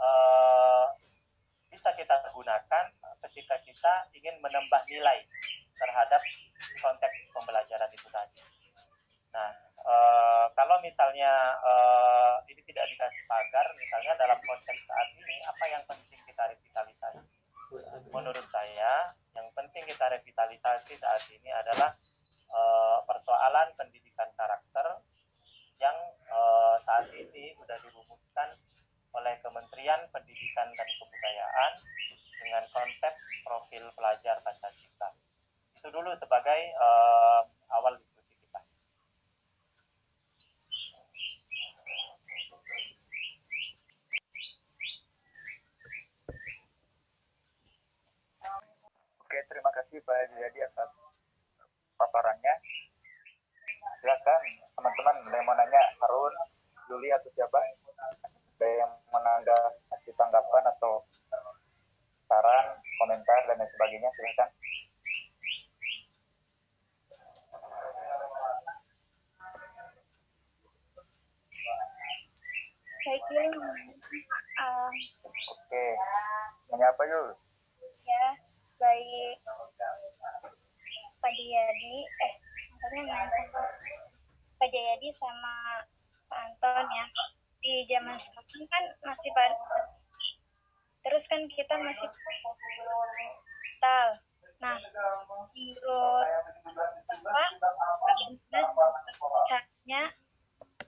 uh, 0.00 0.96
bisa 1.68 1.92
kita 1.92 2.16
gunakan 2.32 2.87
ketika 3.48 3.64
kita 3.64 3.94
ingin 4.12 4.36
menambah 4.44 4.82
nilai 4.92 5.24
terhadap 5.80 6.20
konteks 6.84 7.16
pembelajaran 7.32 7.88
itu 7.96 8.04
tadi. 8.12 8.44
Nah, 9.32 9.48
e, 9.80 9.94
kalau 10.52 10.76
misalnya 10.84 11.56
e, 11.56 11.72
ini 12.52 12.60
tidak 12.68 12.84
dikasih 12.92 13.24
pagar, 13.24 13.64
misalnya 13.80 14.12
dalam 14.20 14.36
konteks 14.44 14.84
saat 14.84 15.08
ini, 15.16 15.36
apa 15.48 15.64
yang 15.64 15.80
penting 15.88 16.20
kita 16.28 16.44
revitalisasi? 16.44 17.24
Menurut 18.12 18.44
saya, 18.52 19.16
yang 19.32 19.48
penting 19.56 19.80
kita 19.88 20.04
revitalisasi 20.12 20.92
saat 21.00 21.24
ini 21.32 21.48
adalah 21.48 21.88
e, 22.52 22.60
persoalan 23.08 23.72
pendidikan 23.80 24.28
karakter 24.36 25.00
yang 25.80 25.96
e, 26.28 26.40
saat 26.84 27.08
ini 27.16 27.56
sudah 27.56 27.80
dirumuskan 27.80 28.48
oleh 29.16 29.40
Kementerian 29.40 30.04
Pendidikan 30.12 30.68
dan 30.76 30.88
Kebudayaan 31.00 31.72
dengan 32.38 32.64
konsep 32.70 33.14
profil 33.42 33.84
pelajar 33.92 34.38
Pancasila. 34.46 35.10
Itu 35.74 35.88
dulu 35.90 36.10
sebagai 36.18 36.60
uh, 36.78 37.42
awal 37.74 37.98
diskusi 37.98 38.34
kita. 38.38 38.60
Oke, 49.18 49.38
terima 49.52 49.70
kasih 49.76 49.98
Pak 50.02 50.16
Jadi 50.34 50.58
atas 50.64 50.90
paparannya. 51.98 52.54
Silakan 53.98 54.42
teman-teman 54.78 55.16
yang 55.34 55.42
mau 55.42 55.58
nanya 55.58 55.82
Harun, 55.98 56.34
Juli 56.98 57.14
atau 57.14 57.30
siapa? 57.30 57.62
ada 58.58 58.66
yang 58.74 58.90
menanggap 59.14 59.70
kasih 59.86 60.10
tanggapan 60.18 60.66
atau 60.66 61.06
saran, 62.26 62.74
komentar 62.98 63.38
dan 63.46 63.54
lain 63.54 63.70
sebagainya 63.70 64.10
silahkan. 64.18 64.50
Baik, 73.06 73.22
Yul. 73.30 73.54
Uh, 74.58 74.90
Oke, 75.54 75.86
menyapa 76.74 77.02
Yul? 77.06 77.38
Ya, 78.02 78.26
baik. 78.82 79.38
Pak 81.22 81.30
Jayadi, 81.30 81.96
eh, 82.10 82.32
maksudnya 82.74 83.22
sama 83.30 83.62
Pak 84.58 84.66
Jayadi 84.74 85.08
sama 85.14 85.54
Pak 86.26 86.42
Anton 86.42 86.86
ya 86.90 87.06
di 87.58 87.84
zaman 87.90 88.14
sekarang 88.14 88.66
kan 88.70 88.84
masih 89.02 89.30
pada 89.34 89.56
terus 91.02 91.24
kan 91.26 91.42
kita 91.50 91.74
masih 91.78 92.06
digital 93.66 94.06
nah 94.58 94.78
menurut 95.54 96.26
bapak 97.06 97.50
bagaimana 98.02 98.60
caranya 99.46 100.02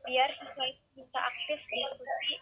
biar 0.07 0.31
siswa 0.35 0.65
itu 0.67 0.83
bisa 0.95 1.19
aktif 1.19 1.59
diskusi 1.71 2.33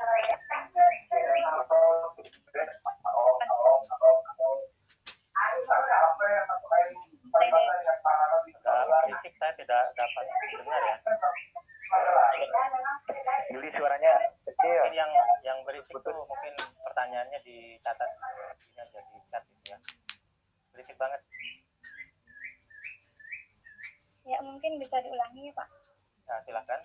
Agak 9.09 9.35
saya 9.39 9.53
tidak 9.57 9.83
dapat 9.97 10.25
mendengar 10.29 10.83
ya. 10.83 10.97
Juli 13.49 13.69
suaranya 13.73 14.13
kecil. 14.45 14.81
Mungkin 14.85 14.95
yang 14.97 15.11
yang 15.41 15.59
berisik 15.65 15.89
itu 15.89 16.11
mungkin 16.13 16.55
pertanyaannya 17.19 17.43
dicatat 17.51 18.11
ini 18.15 18.79
aja 18.79 19.01
di 19.11 19.19
chat 19.27 19.43
gitu 19.43 19.75
ya. 19.75 19.79
Berisik 20.71 20.95
banget. 21.03 21.19
Ya 24.23 24.39
mungkin 24.47 24.79
bisa 24.79 25.03
diulangi 25.03 25.51
ya 25.51 25.53
Pak. 25.59 25.69
Nah, 26.31 26.39
silakan. 26.47 26.81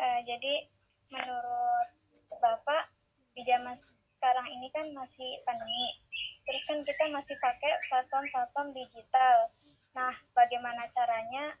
Uh, 0.00 0.20
jadi 0.24 0.64
menurut 1.12 1.88
Bapak 2.40 2.88
di 3.36 3.44
zaman 3.44 3.76
sekarang 4.16 4.48
ini 4.48 4.72
kan 4.72 4.88
masih 4.96 5.36
pandemi. 5.44 6.00
Terus 6.48 6.64
kan 6.64 6.80
kita 6.88 7.12
masih 7.12 7.36
pakai 7.36 7.72
platform-platform 7.92 8.72
digital. 8.72 9.52
Nah, 9.92 10.16
bagaimana 10.32 10.88
caranya 10.96 11.52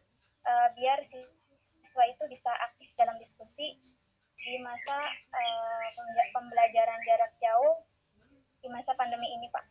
uh, 0.48 0.72
biar 0.72 1.04
siswa 1.04 2.04
itu 2.08 2.24
bisa 2.32 2.48
aktif 2.64 2.88
dalam 2.96 3.20
diskusi 3.20 3.76
di 4.46 4.62
masa 4.62 4.94
uh, 5.34 5.86
pembelajaran 6.30 7.02
jarak 7.02 7.34
jauh 7.42 7.82
di 8.62 8.70
masa 8.70 8.94
pandemi 8.94 9.26
ini, 9.34 9.50
Pak. 9.50 9.66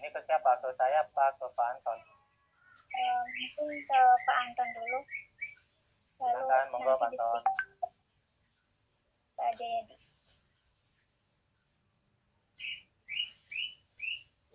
Ini 0.00 0.08
ke 0.08 0.20
siapa? 0.24 0.56
Ke 0.64 0.72
saya 0.80 1.04
apa 1.04 1.36
ke 1.36 1.44
Pak 1.52 1.66
Anton? 1.76 2.00
Uh, 2.88 3.22
mungkin 3.28 3.84
ke 3.84 4.00
Pak 4.24 4.36
Anton 4.48 4.68
dulu. 4.80 5.00
Monggo, 6.72 6.92
Pak 6.96 7.12
Anton. 7.12 7.42
Pak 9.36 9.50
Jayadi. 9.60 9.96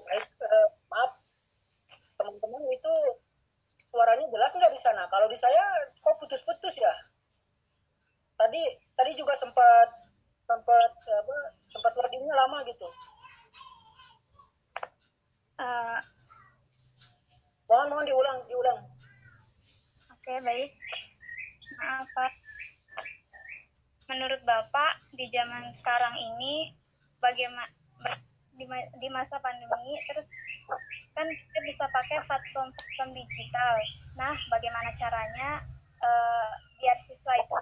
Baik, 0.05 0.25
eh, 0.25 0.67
maaf 0.89 1.17
teman-teman 2.17 2.61
itu 2.73 2.93
suaranya 3.93 4.25
jelas 4.33 4.53
nggak 4.53 4.73
di 4.73 4.81
sana? 4.81 5.05
Kalau 5.13 5.29
di 5.29 5.37
saya 5.37 5.61
kok 6.01 6.17
putus-putus 6.17 6.73
ya? 6.81 6.93
Tadi 8.35 8.61
tadi 8.95 9.11
juga 9.15 9.33
sempat 9.35 9.87
sempat 10.45 10.91
apa 11.07 11.35
sempat 11.71 11.91
loadingnya 11.95 12.35
lama 12.35 12.59
gitu. 12.67 12.87
Eh, 15.55 15.99
Mohon 17.65 17.87
mohon 17.89 18.05
diulang 18.05 18.39
diulang. 18.45 18.79
Oke, 20.13 20.33
baik. 20.45 20.69
Maaf, 21.81 22.07
Pak. 22.13 22.33
Menurut 24.05 24.41
Bapak, 24.45 25.01
di 25.17 25.25
zaman 25.33 25.73
sekarang 25.73 26.13
ini, 26.13 26.77
bagaimana 27.17 27.65
di, 28.53 28.69
di 29.01 29.07
masa 29.09 29.41
pandemi, 29.41 29.97
terus 30.05 30.29
kan 31.17 31.25
kita 31.25 31.59
bisa 31.65 31.89
pakai 31.89 32.21
platform-platform 32.29 33.17
digital. 33.17 33.75
Nah, 34.13 34.37
bagaimana 34.53 34.93
caranya 34.93 35.65
eh, 35.97 36.49
biar 36.77 36.97
siswa 37.01 37.33
itu 37.33 37.55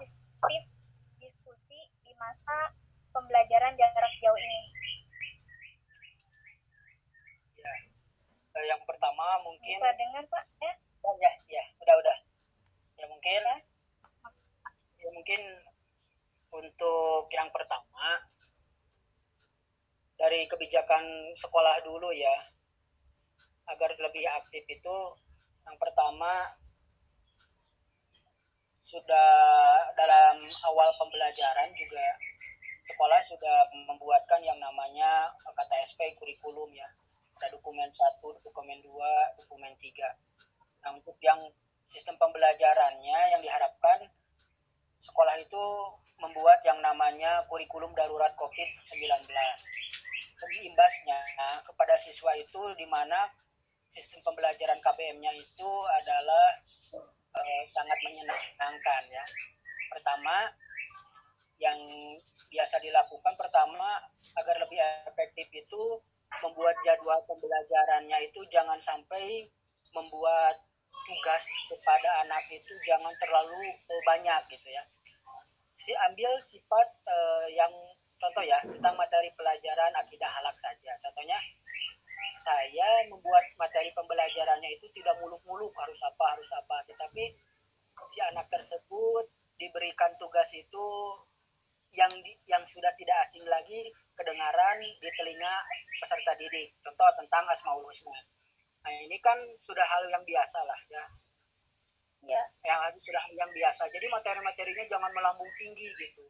diskusi, 0.49 1.23
diskusi 1.23 1.79
di 2.03 2.12
masa 2.19 2.75
pembelajaran 3.15 3.71
jarak 3.79 4.13
jauh 4.19 4.36
ini? 4.36 4.62
Eh, 8.53 8.65
yang 8.69 8.82
pertama 8.86 9.41
mungkin 9.41 9.79
Bisa 9.79 9.89
dengar, 9.95 10.23
Pak? 10.29 10.43
Ya? 10.62 10.73
Oh, 11.03 11.15
ya 11.17 11.32
ya 11.49 11.63
udah 11.82 11.95
udah. 11.99 12.17
Ya 12.99 13.06
mungkin 13.10 13.41
ya 15.03 15.10
mungkin 15.12 15.41
untuk 16.53 17.27
yang 17.34 17.49
pertama 17.49 18.23
dari 20.15 20.45
kebijakan 20.45 21.34
sekolah 21.36 21.82
dulu 21.84 22.13
ya 22.13 22.32
agar 23.73 23.95
lebih 23.97 24.23
aktif 24.29 24.63
itu 24.69 24.97
yang 25.65 25.75
pertama 25.82 26.51
sudah 28.93 29.34
dalam 29.97 30.45
awal 30.69 30.89
pembelajaran 31.01 31.73
juga 31.73 32.06
sekolah 32.86 33.17
sudah 33.25 33.73
membuatkan 33.89 34.38
yang 34.45 34.62
namanya 34.62 35.34
KTSP 35.41 36.13
kurikulum 36.21 36.69
ya 36.77 36.86
ada 37.41 37.60
dokumen 37.60 37.89
satu, 37.89 38.38
dokumen 38.45 38.79
dua, 38.86 39.34
dokumen 39.36 39.73
tiga. 39.82 40.13
Nah 40.86 40.93
untuk 40.93 41.17
yang 41.19 41.41
sistem 41.89 42.15
pembelajarannya 42.21 43.36
yang 43.36 43.41
diharapkan 43.41 44.08
sekolah 45.03 45.36
itu 45.41 45.63
membuat 46.23 46.63
yang 46.63 46.79
namanya 46.79 47.43
kurikulum 47.51 47.91
darurat 47.97 48.32
COVID-19. 48.39 49.27
Jadi 50.39 50.58
imbasnya 50.71 51.19
kepada 51.67 51.99
siswa 51.99 52.32
itu 52.39 52.62
di 52.79 52.88
mana 52.88 53.27
sistem 53.91 54.23
pembelajaran 54.23 54.79
KBM-nya 54.79 55.36
itu 55.36 55.71
adalah 55.99 56.63
eh, 57.37 57.63
sangat 57.69 57.97
menyenangkan 58.05 59.03
ya. 59.09 59.25
Pertama 59.89 60.49
yang 61.61 61.77
biasa 62.49 62.81
dilakukan 62.81 63.33
pertama 63.39 64.01
agar 64.37 64.55
lebih 64.61 64.79
efektif 65.09 65.47
itu 65.53 65.83
membuat 66.41 66.75
jadwal 66.81 67.21
pembelajarannya 67.29 68.17
itu 68.25 68.41
jangan 68.49 68.77
sampai 68.81 69.47
membuat 69.93 70.57
tugas 70.93 71.45
kepada 71.69 72.25
anak 72.25 72.43
itu 72.49 72.73
jangan 72.85 73.13
terlalu 73.21 73.73
eh, 73.73 74.03
banyak 74.05 74.41
gitu 74.53 74.69
ya. 74.73 74.83
Si 75.77 75.91
ambil 76.09 76.31
sifat 76.41 76.87
eh, 77.05 77.47
yang 77.57 77.73
contoh 78.17 78.43
ya 78.45 78.55
kita 78.63 78.89
materi 78.95 79.29
pelajaran 79.35 79.93
akidah 79.99 80.31
halak 80.31 80.55
saja. 80.61 80.95
Contohnya 81.03 81.37
saya 82.43 83.08
membuat 83.08 83.43
materi 83.56 83.89
pembelajarannya 83.95 84.69
itu 84.75 84.86
tidak 84.91 85.15
muluk-muluk 85.23 85.71
harus 85.79 85.99
apa 86.03 86.23
harus 86.36 86.49
apa, 86.51 86.77
tetapi 86.86 87.23
si 88.13 88.19
anak 88.21 88.51
tersebut 88.51 89.25
diberikan 89.58 90.12
tugas 90.19 90.51
itu 90.53 90.86
yang 91.93 92.10
di, 92.25 92.34
yang 92.49 92.65
sudah 92.65 92.89
tidak 92.97 93.17
asing 93.21 93.45
lagi 93.45 93.86
kedengaran 94.17 94.82
di 94.82 95.10
telinga 95.13 95.53
peserta 96.01 96.34
didik. 96.41 96.73
Contoh 96.82 97.06
tentang 97.21 97.45
Asmaul 97.53 97.86
Husna. 97.86 98.17
Nah, 98.84 98.93
ini 98.97 99.15
kan 99.21 99.38
sudah 99.63 99.86
hal 99.86 100.10
yang 100.10 100.25
biasa 100.25 100.60
lah 100.65 100.79
ya. 100.89 101.03
Ya. 102.25 102.43
Yang 102.65 102.97
sudah 103.06 103.21
hal 103.21 103.34
yang 103.38 103.51
biasa. 103.53 103.86
Jadi 103.93 104.10
materi-materinya 104.10 104.84
jangan 104.89 105.12
melambung 105.13 105.49
tinggi 105.56 105.88
gitu. 106.01 106.25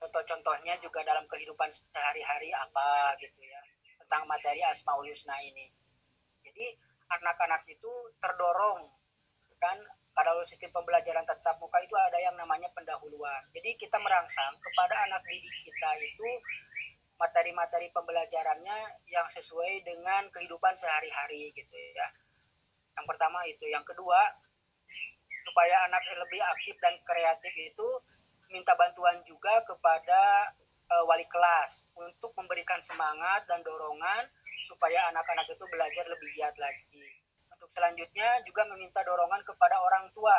Contoh-contohnya 0.00 0.80
juga 0.80 1.04
dalam 1.04 1.28
kehidupan 1.28 1.68
sehari-hari 1.72 2.52
apa 2.56 3.16
gitu 3.20 3.40
ya. 3.44 3.62
Tentang 4.06 4.24
materi 4.30 4.62
Asmaul 4.62 5.10
Husna 5.10 5.34
ini. 5.42 5.66
Jadi 6.46 6.66
anak-anak 7.10 7.66
itu 7.66 7.90
terdorong 8.22 8.86
kan 9.56 9.78
kalau 10.16 10.40
sistem 10.48 10.72
pembelajaran 10.72 11.26
tatap 11.28 11.60
muka 11.60 11.76
itu 11.82 11.92
ada 11.92 12.16
yang 12.22 12.38
namanya 12.38 12.70
pendahuluan. 12.72 13.42
Jadi 13.52 13.76
kita 13.76 13.98
merangsang 14.00 14.56
kepada 14.62 14.94
anak 15.10 15.20
didik 15.26 15.52
kita 15.66 15.90
itu 16.00 16.28
materi-materi 17.16 17.88
pembelajarannya 17.92 18.78
yang 19.08 19.26
sesuai 19.28 19.84
dengan 19.84 20.28
kehidupan 20.32 20.72
sehari-hari 20.76 21.52
gitu 21.52 21.76
ya. 21.96 22.08
Yang 22.96 23.06
pertama 23.12 23.44
itu, 23.44 23.64
yang 23.68 23.84
kedua 23.84 24.20
supaya 25.44 25.84
anak 25.88 26.04
lebih 26.16 26.40
aktif 26.40 26.76
dan 26.80 26.96
kreatif 27.04 27.52
itu 27.56 27.88
minta 28.52 28.72
bantuan 28.76 29.20
juga 29.24 29.64
kepada 29.64 30.52
uh, 30.90 31.04
wali 31.06 31.26
kelas 31.26 31.90
untuk 31.98 32.30
memberikan 32.38 32.78
semangat 32.82 33.46
dan 33.50 33.62
dorongan 33.62 34.26
supaya 34.66 35.10
anak-anak 35.10 35.46
itu 35.50 35.64
belajar 35.70 36.04
lebih 36.06 36.28
giat 36.34 36.54
lagi. 36.58 37.06
Untuk 37.50 37.70
selanjutnya 37.72 38.42
juga 38.44 38.66
meminta 38.74 39.00
dorongan 39.02 39.42
kepada 39.46 39.80
orang 39.82 40.10
tua 40.12 40.36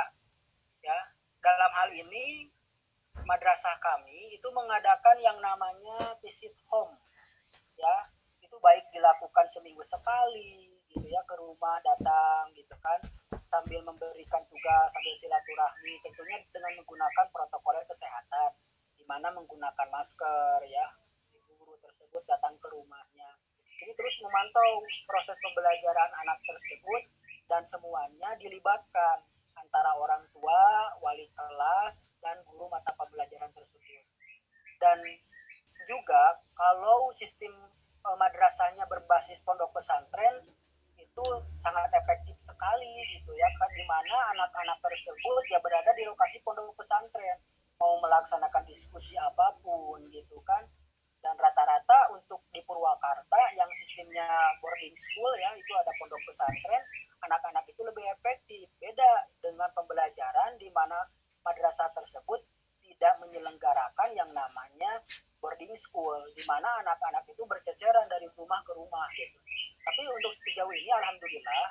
ya. 0.84 1.00
Dalam 1.38 1.72
hal 1.72 1.90
ini 1.94 2.50
madrasah 3.24 3.78
kami 3.80 4.36
itu 4.36 4.48
mengadakan 4.52 5.18
yang 5.22 5.38
namanya 5.40 6.16
visit 6.24 6.54
home 6.68 6.96
ya. 7.80 7.96
Itu 8.44 8.60
baik 8.60 8.88
dilakukan 8.92 9.48
seminggu 9.52 9.84
sekali 9.84 10.72
gitu 10.88 11.04
ya 11.08 11.20
ke 11.28 11.36
rumah 11.40 11.80
datang 11.84 12.52
gitu 12.56 12.76
kan. 12.80 13.00
Sambil 13.48 13.80
memberikan 13.80 14.44
tugas 14.52 14.88
sambil 14.92 15.16
silaturahmi 15.16 15.94
tentunya 16.04 16.38
dengan 16.52 16.84
menggunakan 16.84 17.26
protokol 17.32 17.80
kesehatan 17.88 18.52
mana 19.08 19.32
menggunakan 19.32 19.88
masker 19.88 20.60
ya. 20.68 20.88
Guru 21.58 21.80
tersebut 21.80 22.22
datang 22.28 22.60
ke 22.60 22.68
rumahnya. 22.68 23.40
Jadi 23.80 23.94
terus 23.96 24.16
memantau 24.20 24.84
proses 25.08 25.40
pembelajaran 25.40 26.12
anak 26.28 26.38
tersebut 26.44 27.04
dan 27.48 27.64
semuanya 27.72 28.36
dilibatkan 28.36 29.24
antara 29.58 29.96
orang 29.98 30.28
tua, 30.36 30.94
wali 31.02 31.26
kelas, 31.34 32.20
dan 32.22 32.38
guru 32.46 32.68
mata 32.68 32.92
pembelajaran 32.94 33.50
tersebut. 33.56 34.04
Dan 34.78 35.00
juga 35.88 36.44
kalau 36.54 37.10
sistem 37.16 37.54
e, 38.04 38.10
madrasahnya 38.20 38.86
berbasis 38.86 39.40
pondok 39.42 39.72
pesantren 39.74 40.44
itu 40.98 41.26
sangat 41.64 41.90
efektif 41.94 42.36
sekali 42.44 42.92
gitu 43.16 43.32
ya 43.38 43.50
kan 43.58 43.70
di 43.72 43.86
mana 43.86 44.36
anak-anak 44.36 44.78
tersebut 44.84 45.44
ya 45.50 45.62
berada 45.62 45.94
di 45.96 46.04
lokasi 46.06 46.42
pondok 46.44 46.74
pesantren 46.76 47.38
mau 47.78 48.02
melaksanakan 48.02 48.66
diskusi 48.66 49.14
apa 49.18 49.58
pun 49.62 50.02
gitu 50.10 50.42
kan. 50.44 50.66
Dan 51.18 51.34
rata-rata 51.34 52.14
untuk 52.14 52.46
di 52.54 52.62
Purwakarta 52.62 53.42
yang 53.58 53.68
sistemnya 53.74 54.30
boarding 54.62 54.94
school 54.94 55.34
ya 55.42 55.50
itu 55.58 55.74
ada 55.74 55.90
pondok 55.98 56.22
pesantren 56.30 56.84
anak-anak 57.26 57.66
itu 57.66 57.82
lebih 57.82 58.06
efektif. 58.14 58.70
Beda 58.78 59.26
dengan 59.42 59.70
pembelajaran 59.74 60.62
di 60.62 60.70
mana 60.70 61.10
madrasah 61.42 61.90
tersebut 61.98 62.46
tidak 62.86 63.18
menyelenggarakan 63.20 64.10
yang 64.14 64.30
namanya 64.32 65.02
boarding 65.42 65.74
school 65.76 66.18
di 66.38 66.44
mana 66.46 66.70
anak-anak 66.86 67.26
itu 67.30 67.44
berceceran 67.46 68.06
dari 68.10 68.30
rumah 68.38 68.62
ke 68.62 68.72
rumah 68.78 69.06
gitu. 69.18 69.38
Tapi 69.84 70.04
untuk 70.06 70.34
sejauh 70.34 70.74
ini 70.74 70.92
alhamdulillah 70.94 71.66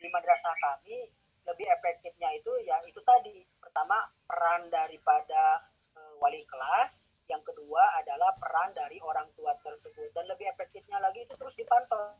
di 0.00 0.08
madrasah 0.08 0.56
kami 0.56 1.08
lebih 1.46 1.66
efektifnya 1.70 2.28
itu 2.34 2.50
ya 2.66 2.82
itu 2.84 2.98
tadi. 3.06 3.46
Pertama 3.62 4.02
peran 4.26 4.66
daripada 4.68 5.62
e, 5.94 6.00
wali 6.18 6.42
kelas. 6.44 7.06
Yang 7.26 7.54
kedua 7.54 7.82
adalah 7.98 8.38
peran 8.38 8.70
dari 8.74 9.02
orang 9.02 9.26
tua 9.34 9.54
tersebut. 9.62 10.10
Dan 10.14 10.26
lebih 10.30 10.46
efektifnya 10.50 10.98
lagi 10.98 11.26
itu 11.26 11.34
terus 11.38 11.54
dipantau 11.54 12.18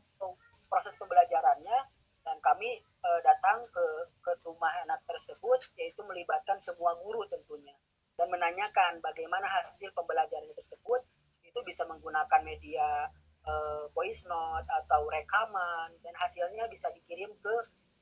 proses 0.71 0.95
pembelajarannya. 0.95 1.79
Dan 2.23 2.39
kami 2.39 2.79
e, 2.79 3.09
datang 3.23 3.67
ke 3.71 3.85
ke 4.23 4.31
rumah 4.47 4.71
anak 4.87 5.03
tersebut 5.03 5.59
yaitu 5.75 6.03
melibatkan 6.07 6.59
semua 6.63 6.95
guru 7.03 7.27
tentunya. 7.27 7.75
Dan 8.15 8.31
menanyakan 8.31 9.03
bagaimana 9.03 9.45
hasil 9.47 9.91
pembelajaran 9.91 10.51
tersebut. 10.55 11.03
Itu 11.43 11.59
bisa 11.67 11.83
menggunakan 11.83 12.41
media 12.47 13.11
e, 13.43 13.53
voice 13.91 14.23
note 14.27 14.67
atau 14.71 15.03
rekaman. 15.11 15.99
Dan 15.99 16.15
hasilnya 16.15 16.71
bisa 16.71 16.87
dikirim 16.95 17.31
ke 17.43 17.55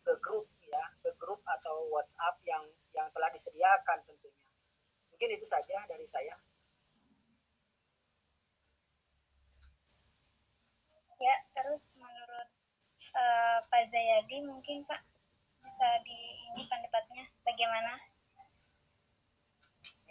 ke 0.05 0.13
grup 0.21 0.45
ya 0.75 0.85
ke 0.99 1.09
grup 1.15 1.39
atau 1.47 1.87
WhatsApp 1.87 2.35
yang 2.43 2.63
yang 2.91 3.07
telah 3.15 3.31
disediakan 3.31 4.03
tentunya. 4.03 4.47
Mungkin 5.15 5.29
itu 5.31 5.47
saja 5.47 5.87
dari 5.87 6.03
saya. 6.03 6.35
Ya 11.15 11.35
terus 11.55 11.95
menurut 11.95 12.49
uh, 13.15 13.57
Pak 13.71 13.83
Zayadi 13.87 14.43
mungkin 14.43 14.83
Pak 14.83 14.99
bisa 15.63 15.87
di 16.03 16.19
ini 16.51 16.67
pendapatnya 16.67 17.23
bagaimana? 17.47 17.95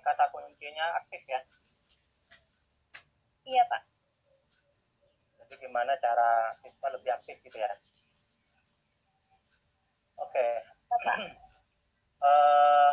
Kata 0.01 0.25
kuncinya 0.33 1.01
aktif 1.05 1.21
ya. 1.29 1.41
Iya 3.45 3.63
Pak. 3.69 3.83
Jadi 5.45 5.55
gimana 5.61 5.93
cara 6.01 6.57
siswa 6.65 6.89
lebih 6.97 7.13
aktif 7.13 7.37
gitu 7.45 7.57
ya 7.61 7.69
oke 10.19 10.31
okay. 10.31 10.53
uh, 12.27 12.91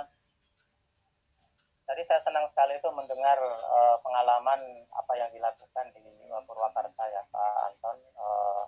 tadi 1.92 2.02
saya 2.08 2.22
senang 2.24 2.48
sekali 2.48 2.80
itu 2.80 2.90
mendengar 2.96 3.36
uh, 3.44 3.98
pengalaman 4.00 4.88
apa 4.96 5.14
yang 5.20 5.30
dilakukan 5.36 5.92
di 5.92 6.04
Purwakarta 6.48 7.04
ya 7.12 7.22
Pak 7.28 7.56
Anton. 7.68 7.98
Uh, 8.16 8.64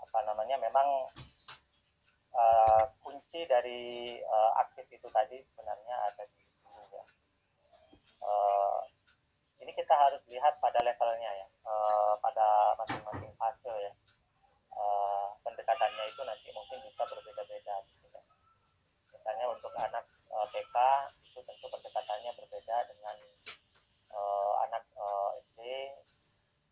apa 0.00 0.18
namanya 0.26 0.56
memang 0.58 0.88
uh, 2.34 2.82
kunci 3.04 3.46
dari 3.46 4.16
uh, 4.24 4.50
aktif 4.64 4.88
itu 4.90 5.06
tadi 5.12 5.38
sebenarnya 5.52 5.94
ada 6.10 6.24
di 6.32 6.42
guru 6.64 6.82
ya. 6.90 7.04
Uh, 8.24 8.80
ini 9.60 9.70
kita 9.76 9.92
harus 9.92 10.24
lihat 10.32 10.56
pada 10.58 10.80
levelnya 10.80 11.30
ya, 11.30 11.46
uh, 11.68 12.16
pada 12.24 12.74
masing-masing 12.80 13.32
fase 13.36 13.74
ya. 13.84 13.92
Uh, 14.72 15.36
pendekatannya 15.44 16.04
itu 16.08 16.22
nanti 16.24 16.48
mungkin 16.56 16.78
bisa 16.88 17.02
berbeda-beda. 17.04 17.19
Misalnya 19.20 19.52
untuk 19.52 19.68
anak 19.76 20.08
uh, 20.32 20.48
TK 20.48 20.76
itu 21.28 21.40
tentu 21.44 21.66
pendekatannya 21.68 22.32
berbeda 22.40 22.76
dengan 22.88 23.16
uh, 24.16 24.52
anak 24.64 24.80
uh, 24.96 25.36
SD 25.44 25.60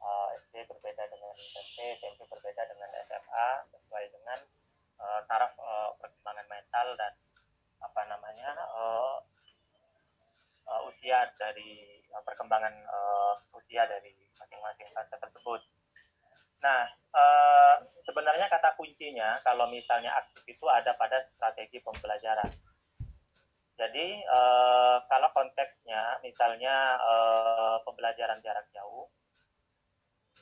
uh, 0.01 0.33
SD 0.49 0.65
berbeda 0.65 1.05
dengan 1.13 1.37
SMP 1.37 2.01
SMP 2.01 2.25
berbeda 2.25 2.65
dengan 2.73 2.89
SMA 3.05 3.49
sesuai 3.77 4.05
dengan 4.17 4.41
uh, 4.97 5.21
taraf 5.29 5.53
uh, 5.61 5.93
perkembangan 6.01 6.49
mental 6.49 6.97
dan 6.97 7.13
apa 7.85 8.01
namanya 8.09 8.51
uh, 8.73 9.21
uh, 10.73 10.89
usia 10.89 11.29
dari 11.37 12.01
uh, 12.17 12.25
perkembangan 12.25 12.75
uh, 12.89 13.37
usia 13.61 13.85
dari 13.85 14.17
masing-masing 14.41 14.89
fase 14.97 15.17
tersebut. 15.21 15.61
Nah, 16.59 16.91
uh, 17.15 17.75
sebenarnya 18.03 18.51
kata 18.51 18.75
kuncinya 18.75 19.39
kalau 19.47 19.71
misalnya 19.71 20.11
aktif 20.19 20.43
itu 20.49 20.67
ada 20.67 20.91
pada 20.99 21.23
strategi 21.35 21.79
pembelajaran. 21.79 22.51
Jadi 23.79 24.27
uh, 24.27 24.99
kalau 25.07 25.31
konteksnya 25.31 26.19
misalnya 26.19 26.99
uh, 26.99 27.79
pembelajaran 27.87 28.43
jarak 28.43 28.67
jauh, 28.75 29.07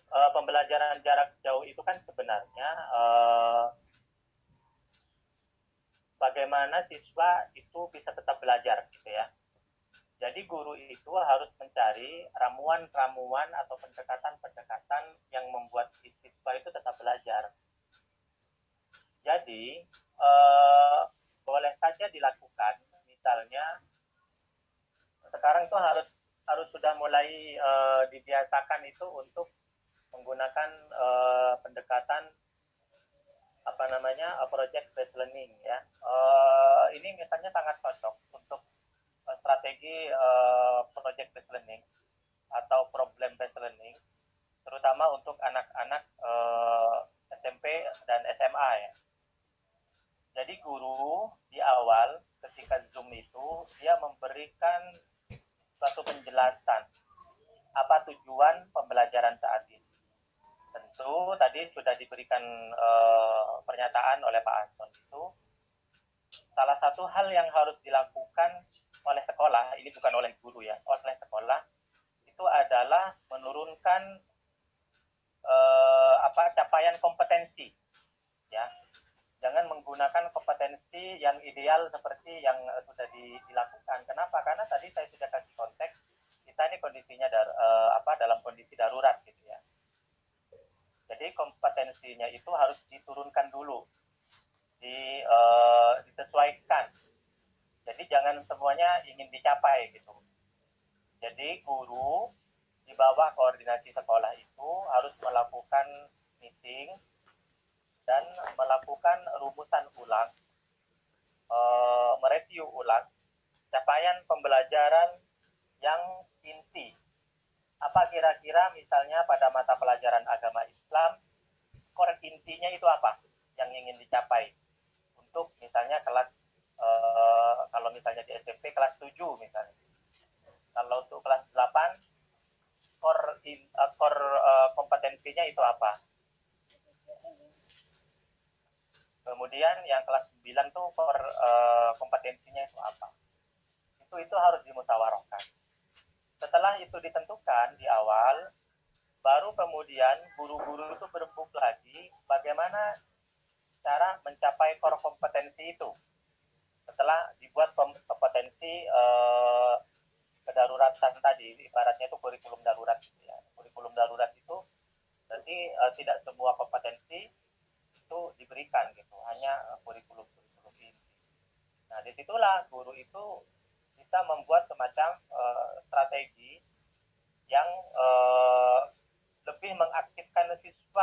uh, 0.09 0.31
pembelajaran 0.33 1.05
jarak 1.05 1.37
jauh 1.45 1.61
itu 1.69 1.85
kan 1.85 2.01
sebenarnya 2.01 2.69
uh, 2.97 3.69
bagaimana 6.17 6.81
siswa 7.17 7.49
itu 7.57 7.81
bisa 7.97 8.13
tetap 8.13 8.37
belajar 8.45 8.85
gitu 8.93 9.09
ya. 9.09 9.25
Jadi 10.21 10.45
guru 10.45 10.77
itu 10.77 11.13
harus 11.17 11.49
mencari 11.57 12.29
ramuan-ramuan 12.37 13.49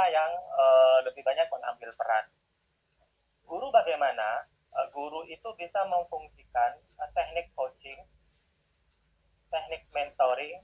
yang 0.10 0.32
uh, 0.56 1.00
lebih 1.06 1.22
banyak 1.22 1.48
mengambil 1.52 1.92
peran 1.96 2.26
guru 3.46 3.70
bagaimana 3.70 4.48
uh, 4.76 4.88
guru 4.92 5.28
itu 5.28 5.50
bisa 5.60 5.84
memfungsikan 5.88 6.80
uh, 7.00 7.10
teknik 7.14 7.52
coaching 7.54 8.00
teknik 9.52 9.86
mentoring 9.94 10.64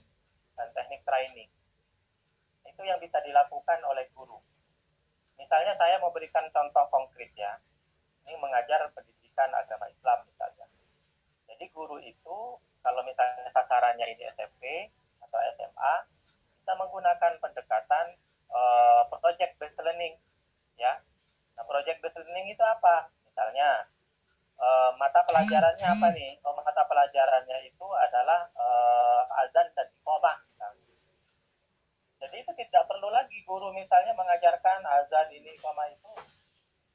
dan 0.58 0.68
teknik 0.76 1.02
training 1.06 1.50
itu 2.66 2.82
yang 2.84 3.00
bisa 3.00 3.20
dilakukan 3.24 3.80
oleh 3.84 4.08
guru 4.16 4.40
Misalnya 5.40 5.74
saya 5.80 5.96
mau 6.04 6.12
berikan 6.12 6.44
contoh 6.52 6.84
konkret 6.92 7.32
ya. 7.34 7.56
Ini 8.28 8.36
mengajar 8.38 8.92
pendidikan 8.92 9.48
agama 9.56 9.88
Islam 9.88 10.28
misalnya. 10.28 10.68
Jadi 11.48 11.66
guru 11.72 11.96
itu 12.04 12.38
kalau 12.84 13.02
misalnya 13.08 13.48
sasaran 13.56 13.96
ini 13.98 14.28
SMP 14.36 14.92
atau 15.24 15.40
SMA 15.56 15.94
kita 16.62 16.74
menggunakan 16.76 17.34
pendekatan 17.40 18.06
uh, 18.60 19.08
project 19.08 19.56
based 19.56 19.80
learning 19.80 20.20
ya. 20.76 21.00
Nah 21.56 21.64
project 21.64 22.04
based 22.04 22.20
learning 22.20 22.52
itu 22.52 22.64
apa? 22.64 23.08
Misalnya 23.24 23.88
uh, 24.60 24.92
mata 25.00 25.24
pelajarannya 25.24 25.88
apa 25.88 26.08
nih? 26.12 26.44
Oh, 26.44 26.52
mata 26.60 26.84
pelajarannya 26.84 27.58
itu 27.64 27.88
adalah 27.96 28.52
uh, 28.60 29.24
azan 29.48 29.72
dan 29.72 29.88
iqamah 29.88 30.50
jadi 32.20 32.36
itu 32.44 32.52
tidak 32.52 32.84
perlu 32.92 33.08
lagi 33.08 33.40
guru 33.48 33.72
misalnya 33.72 34.12
mengajarkan 34.12 34.84
azan 34.84 35.32
ini 35.32 35.56
iqamah 35.56 35.88
itu. 35.88 36.12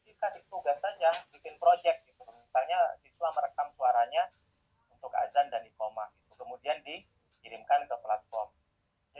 Dikasih 0.04 0.44
tugas 0.52 0.76
saja 0.84 1.10
bikin 1.32 1.56
project 1.56 2.04
gitu. 2.04 2.22
Misalnya 2.22 2.92
siswa 3.00 3.32
merekam 3.32 3.72
suaranya 3.72 4.28
untuk 4.92 5.10
azan 5.16 5.48
dan 5.48 5.64
iqamah 5.64 6.12
itu 6.22 6.36
kemudian 6.36 6.76
dikirimkan 6.84 7.88
ke 7.88 7.96
platform 8.04 8.52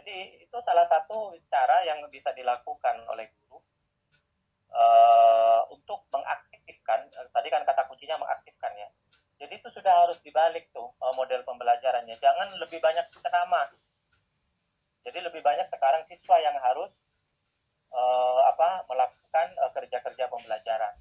jadi 0.04 0.44
itu 0.44 0.56
salah 0.60 0.84
satu 0.84 1.32
cara 1.48 1.80
yang 1.88 2.04
bisa 2.12 2.28
dilakukan 2.36 3.08
oleh 3.08 3.24
guru 3.40 3.56
uh, 4.68 5.64
untuk 5.72 6.04
mengaktifkan 6.12 7.08
tadi 7.32 7.48
kan 7.48 7.64
kata 7.64 7.88
kuncinya 7.88 8.20
mengaktifkan 8.20 8.72
ya 8.76 8.88
jadi 9.40 9.56
itu 9.56 9.68
sudah 9.72 10.04
harus 10.04 10.20
dibalik 10.20 10.68
tuh 10.76 10.92
uh, 11.00 11.16
model 11.16 11.40
pembelajarannya 11.48 12.20
jangan 12.20 12.52
lebih 12.60 12.84
banyak 12.84 13.08
ceramah 13.16 13.72
jadi 15.08 15.24
lebih 15.24 15.40
banyak 15.40 15.68
sekarang 15.72 16.04
siswa 16.04 16.36
yang 16.44 16.56
harus 16.60 16.92
uh, 17.96 18.40
apa 18.52 18.84
melakukan 18.92 19.48
kerja-kerja 19.72 20.28
uh, 20.28 20.32
pembelajaran 20.32 20.94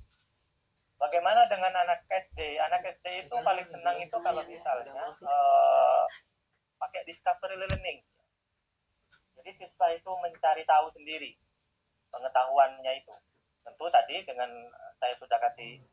Bagaimana 1.03 1.43
dengan 1.51 1.75
anak 1.75 2.07
SD? 2.07 2.55
Anak 2.63 2.87
SD 2.87 3.27
itu 3.27 3.35
paling 3.43 3.67
senang 3.67 3.99
itu 3.99 4.17
kalau 4.23 4.39
misalnya 4.47 5.11
uh, 5.19 6.07
pakai 6.79 7.03
discovery 7.03 7.59
learning. 7.59 7.99
Jadi 9.35 9.51
siswa 9.59 9.91
itu 9.91 10.11
mencari 10.23 10.63
tahu 10.63 10.95
sendiri 10.95 11.35
pengetahuannya 12.07 13.03
itu. 13.03 13.11
Tentu 13.67 13.85
tadi 13.91 14.23
dengan 14.23 14.47
saya 14.95 15.11
sudah 15.19 15.35
kasih 15.43 15.83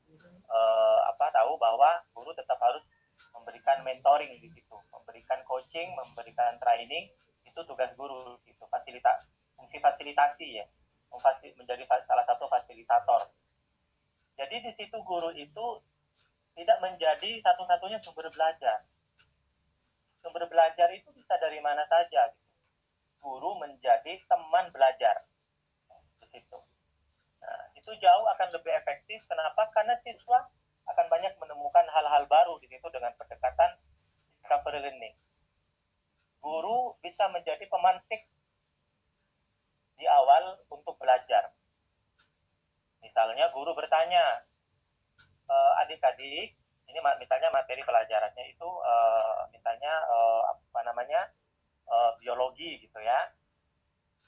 uh, 0.47 1.03
apa 1.11 1.27
tahu 1.35 1.59
bahwa 1.59 2.07
guru 2.15 2.31
tetap 2.39 2.63
harus 2.63 2.87
memberikan 3.35 3.83
mentoring 3.83 4.31
di 4.39 4.47
situ, 4.47 4.77
memberikan 4.95 5.43
coaching, 5.43 5.91
memberikan 5.99 6.55
training 6.63 7.11
itu 7.43 7.61
tugas 7.67 7.91
guru 7.99 8.39
itu 8.47 8.63
fasilitas 8.71 9.27
fungsi 9.59 9.83
fasilitasi 9.83 10.63
ya 10.63 10.67
menjadi 11.59 11.83
salah 12.07 12.23
satu 12.23 12.47
fasilitator 12.47 13.27
jadi 14.41 14.57
di 14.65 14.73
situ 14.73 14.97
guru 15.05 15.37
itu 15.37 15.67
tidak 16.57 16.81
menjadi 16.81 17.45
satu-satunya 17.45 18.01
sumber 18.01 18.33
belajar. 18.33 18.89
Sumber 20.25 20.49
belajar 20.49 20.89
itu 20.97 21.13
bisa 21.13 21.37
dari 21.37 21.61
mana 21.61 21.85
saja. 21.85 22.33
Guru 23.21 23.61
menjadi 23.61 24.17
teman 24.25 24.73
belajar. 24.73 25.29
Di 26.25 26.27
situ. 26.33 26.57
Nah, 27.45 27.69
itu 27.77 27.93
jauh 28.01 28.27
akan 28.33 28.49
lebih 28.57 28.73
efektif. 28.81 29.21
Kenapa? 29.29 29.69
Karena 29.77 30.01
siswa 30.01 30.49
akan 30.89 31.07
banyak 31.13 31.37
menemukan 31.37 31.85
hal-hal 31.93 32.25
baru 32.25 32.57
di 32.65 32.73
situ 32.73 32.89
dengan 32.89 33.13
pendekatan 33.21 33.77
discovery 34.41 34.81
learning. 34.81 35.13
Guru 36.41 36.97
bisa 37.05 37.29
menjadi 37.29 37.69
pemantik 37.69 38.25
di 40.01 40.09
awal 40.09 40.57
untuk 40.73 40.97
belajar 40.97 41.53
Misalnya 43.01 43.49
guru 43.51 43.73
bertanya, 43.73 44.45
e, 45.49 45.57
adik-adik, 46.21 46.53
ini 46.91 46.99
misalnya 47.01 47.49
materi 47.49 47.81
pelajarannya 47.81 48.45
itu 48.53 48.69
e, 48.69 48.95
misalnya 49.57 49.93
e, 50.05 50.17
apa 50.53 50.81
namanya 50.85 51.21
e, 51.89 51.97
biologi 52.21 52.77
gitu 52.85 53.01
ya, 53.01 53.33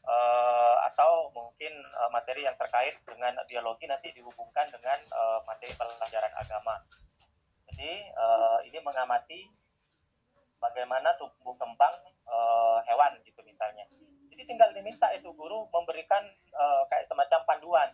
e, 0.00 0.16
atau 0.88 1.28
mungkin 1.37 1.72
e, 1.76 2.02
materi 2.09 2.48
yang 2.48 2.57
terkait 2.57 2.96
dengan 3.05 3.37
biologi 3.44 3.85
nanti 3.85 4.09
dihubungkan 4.16 4.72
dengan 4.72 4.98
e, 5.05 5.22
materi 5.44 5.72
pelajaran 5.76 6.33
agama. 6.33 6.81
Jadi 7.68 7.92
e, 8.09 8.26
ini 8.72 8.78
mengamati 8.81 9.40
bagaimana 10.57 11.12
tumbuh 11.20 11.59
kembang 11.61 11.94
e, 12.24 12.37
hewan 12.88 13.20
gitu 13.26 13.44
misalnya. 13.44 13.85
Jadi 14.33 14.42
tinggal 14.48 14.72
diminta 14.72 15.12
itu 15.12 15.28
guru 15.35 15.68
memberikan 15.68 16.24
e, 16.57 16.64
kayak 16.88 17.05
semacam 17.11 17.40
panduan 17.44 17.90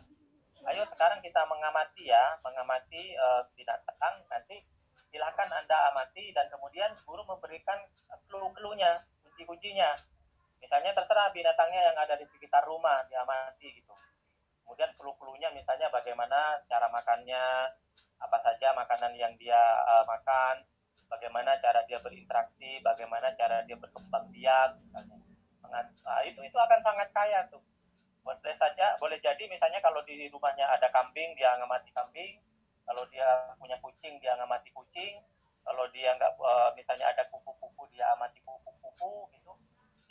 ayo 0.68 0.84
sekarang 0.92 1.24
kita 1.24 1.48
mengamati 1.48 2.12
ya, 2.12 2.36
mengamati 2.44 3.16
uh, 3.16 3.42
binatang, 3.56 4.24
nanti 4.28 4.60
silakan 5.08 5.48
Anda 5.48 5.92
amati 5.92 6.36
dan 6.36 6.52
kemudian 6.52 6.92
guru 7.08 7.24
memberikan 7.24 7.80
clue-cluenya, 8.28 9.08
kunci-kuncinya. 9.24 9.96
Misalnya 10.60 10.92
terserah 10.92 11.32
binatangnya 11.32 11.92
yang 11.92 11.96
ada 11.96 12.14
di 12.20 12.26
sekitar 12.28 12.66
rumah 12.68 13.06
diamati 13.08 13.72
gitu. 13.80 13.94
Kemudian 14.66 14.92
clue-cluenya 15.00 15.48
misalnya 15.56 15.88
bagaimana 15.88 16.60
cara 16.68 16.92
makannya, 16.92 17.72
apa 18.18 18.38
saja 18.44 18.76
makanan 18.76 19.16
yang 19.16 19.32
dia 19.40 19.60
uh, 19.88 20.04
makan, 20.04 20.68
bagaimana 21.08 21.56
cara 21.64 21.80
dia 21.88 21.96
berinteraksi, 22.04 22.84
bagaimana 22.84 23.32
cara 23.40 23.64
dia 23.64 23.80
berkembang 23.80 24.28
biak. 24.28 24.76
Nah, 25.68 26.20
itu 26.24 26.40
itu 26.44 26.56
akan 26.56 26.80
sangat 26.84 27.08
kaya 27.12 27.48
tuh 27.48 27.60
boleh 28.28 28.56
saja 28.60 29.00
boleh 29.00 29.16
jadi 29.24 29.40
misalnya 29.48 29.80
kalau 29.80 30.04
di 30.04 30.28
rumahnya 30.28 30.68
ada 30.68 30.92
kambing 30.92 31.32
dia 31.32 31.56
ngamati 31.56 31.88
kambing. 31.96 32.36
Kalau 32.84 33.04
dia 33.08 33.24
punya 33.56 33.76
kucing 33.80 34.20
dia 34.20 34.36
ngamati 34.36 34.68
kucing. 34.76 35.24
Kalau 35.64 35.84
dia 35.92 36.12
nggak 36.16 36.36
uh, 36.36 36.72
misalnya 36.76 37.08
ada 37.08 37.24
kupu-kupu 37.32 37.88
dia 37.92 38.04
amati 38.12 38.40
kupu-kupu 38.44 39.32
gitu. 39.32 39.52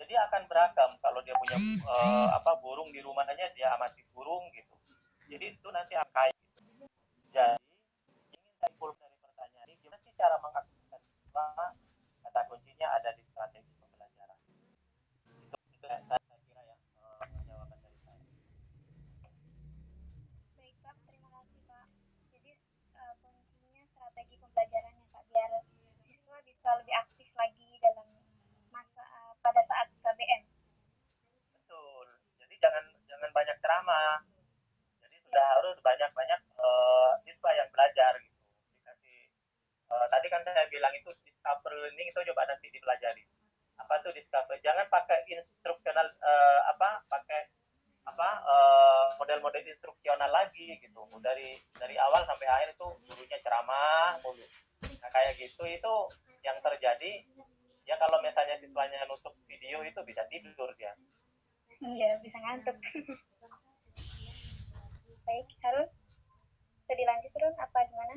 Jadi 0.01 0.13
akan 0.17 0.49
beragam. 0.49 0.97
Kalau 1.01 1.21
dia 1.21 1.37
punya 1.37 1.57
uh, 1.85 2.33
apa 2.33 2.57
burung 2.57 2.89
di 2.89 3.01
rumahnya 3.05 3.53
dia 3.53 3.73
amati 3.77 4.01
burung 4.13 4.49
gitu. 4.53 4.73
Jadi 5.29 5.53
itu 5.53 5.69
nanti 5.69 5.93
akan 5.93 6.09
kaya 6.13 6.33
gitu. 6.33 6.85
jadi 7.37 7.53
ingin 8.33 8.53
saya 8.57 8.73
dari 8.73 9.17
pertanyaan 9.21 9.67
ini 9.69 9.77
gimana 9.83 10.01
sih 10.01 10.13
cara 10.17 10.35
mengaktifkan 10.41 11.01
siswa 11.05 11.45
kata 12.25 12.41
kuncinya 12.49 12.87
ada 12.97 13.13
di 13.13 13.21
strategi 13.29 13.71
pembelajaran 13.77 14.37
itu 14.47 14.57
itu 15.69 15.85
saya 15.85 16.37
pembelajarannya 24.57 25.05
Kak 25.13 25.23
biar 25.29 25.51
siswa 26.01 26.33
bisa 26.41 26.73
lebih 26.81 26.89
aktif 26.97 27.29
lagi 27.37 27.77
dalam 27.77 28.09
masa 28.73 29.05
uh, 29.05 29.37
pada 29.37 29.61
saat 29.61 29.85
KBM. 30.01 30.49
Betul. 31.53 32.07
Jadi 32.41 32.57
jangan 32.57 32.89
jangan 33.05 33.29
banyak 33.37 33.53
ceramah. 33.61 34.25
Jadi 35.05 35.15
sudah 35.21 35.45
ya. 35.45 35.53
harus 35.61 35.77
banyak-banyak 35.77 36.41
uh, 36.57 37.21
siswa 37.21 37.53
yang 37.53 37.69
belajar 37.69 38.17
gitu. 38.17 38.41
Dikasih 38.81 39.17
uh, 39.93 40.09
tadi 40.09 40.25
kan 40.25 40.41
saya 40.41 40.65
bilang 40.73 40.93
itu 40.97 41.13
discover 41.21 41.77
learning 41.77 42.09
itu 42.09 42.17
coba 42.33 42.49
nanti 42.49 42.73
dipelajari. 42.73 43.29
Apa 43.77 44.01
tuh 44.01 44.09
discover? 44.09 44.57
Jangan 44.65 44.89
pakai 44.89 45.21
instruksional 45.37 46.09
uh, 46.17 46.61
apa 46.73 47.05
pakai 47.05 47.53
apa 48.07 48.29
model-model 49.19 49.63
uh, 49.63 49.71
instruksional 49.71 50.31
lagi 50.31 50.79
gitu. 50.79 51.01
Dari 51.19 51.59
dari 51.75 51.95
awal 51.99 52.23
sampai 52.23 52.47
akhir 52.47 52.79
itu 52.79 52.87
gurunya 53.03 53.37
ceramah 53.43 54.15
mulu. 54.23 54.45
Nah 55.03 55.09
kayak 55.11 55.35
gitu 55.37 55.63
itu 55.67 55.93
yang 56.41 56.57
terjadi. 56.63 57.27
Ya 57.87 57.95
kalau 57.99 58.19
misalnya 58.23 58.59
siswanya 58.59 59.03
nutup 59.07 59.35
video 59.47 59.83
itu 59.83 59.99
bisa 60.07 60.23
tidur 60.31 60.71
dia. 60.79 60.95
Iya 61.83 62.19
bisa 62.23 62.39
ngantuk. 62.39 62.75
Baik 65.27 65.47
Harun. 65.59 65.87
Bisa 66.83 66.93
dilanjut 66.95 67.31
turun 67.35 67.55
apa 67.59 67.79
gimana 67.91 68.15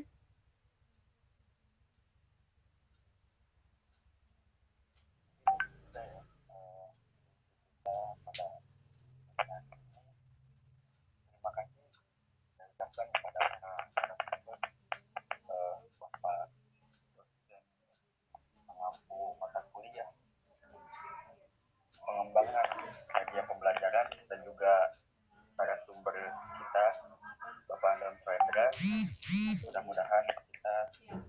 mudah-mudahan 29.71 30.25
kita 30.51 30.77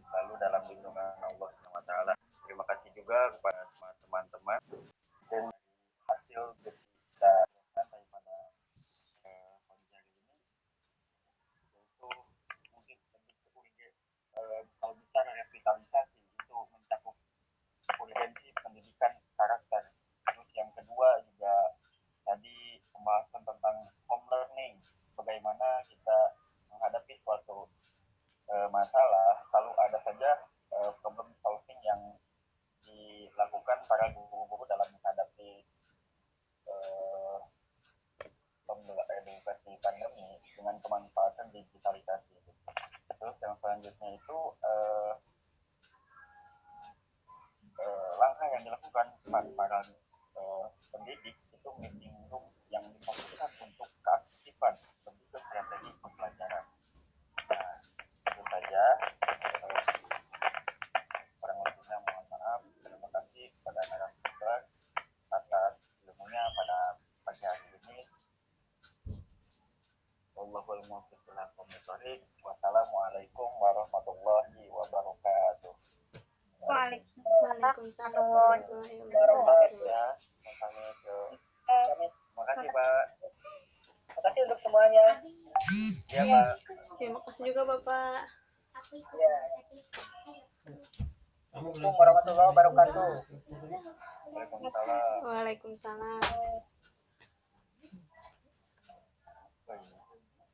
selalu 0.09 0.33
dalam 0.41 0.61
lindungan 0.65 1.13
Allah 1.23 1.49
SWT. 1.61 1.91
Terima 2.49 2.63
kasih 2.65 2.89
juga 2.97 3.37
kepada 3.37 3.61
semua 3.69 3.89
teman-teman 4.01 4.59
dan 5.29 5.45
hasil 6.09 6.41
kita 6.65 7.33
daripada 7.77 8.37
eh, 9.29 9.55
kondisi 9.69 9.97
ini 11.61 11.79
itu 11.85 12.09
mungkin 12.73 12.97
lebih 13.13 13.37
ke 13.77 13.87
eh, 14.41 14.61
kalau 14.81 14.97
bicara 14.97 15.31
revitalisasi 15.37 16.17
itu 16.17 16.57
mencakup 16.73 17.15
urgensi 18.01 18.49
pendidikan 18.65 19.13
bermasalah 28.71 29.35
selalu 29.51 29.71
ada 29.83 29.99
saja 29.99 30.31
uh, 30.71 30.95
problem 31.03 31.27
solving 31.43 31.75
yang 31.83 31.99
dilakukan 33.31 33.79
para 33.87 34.05
guru-guru 34.13 34.40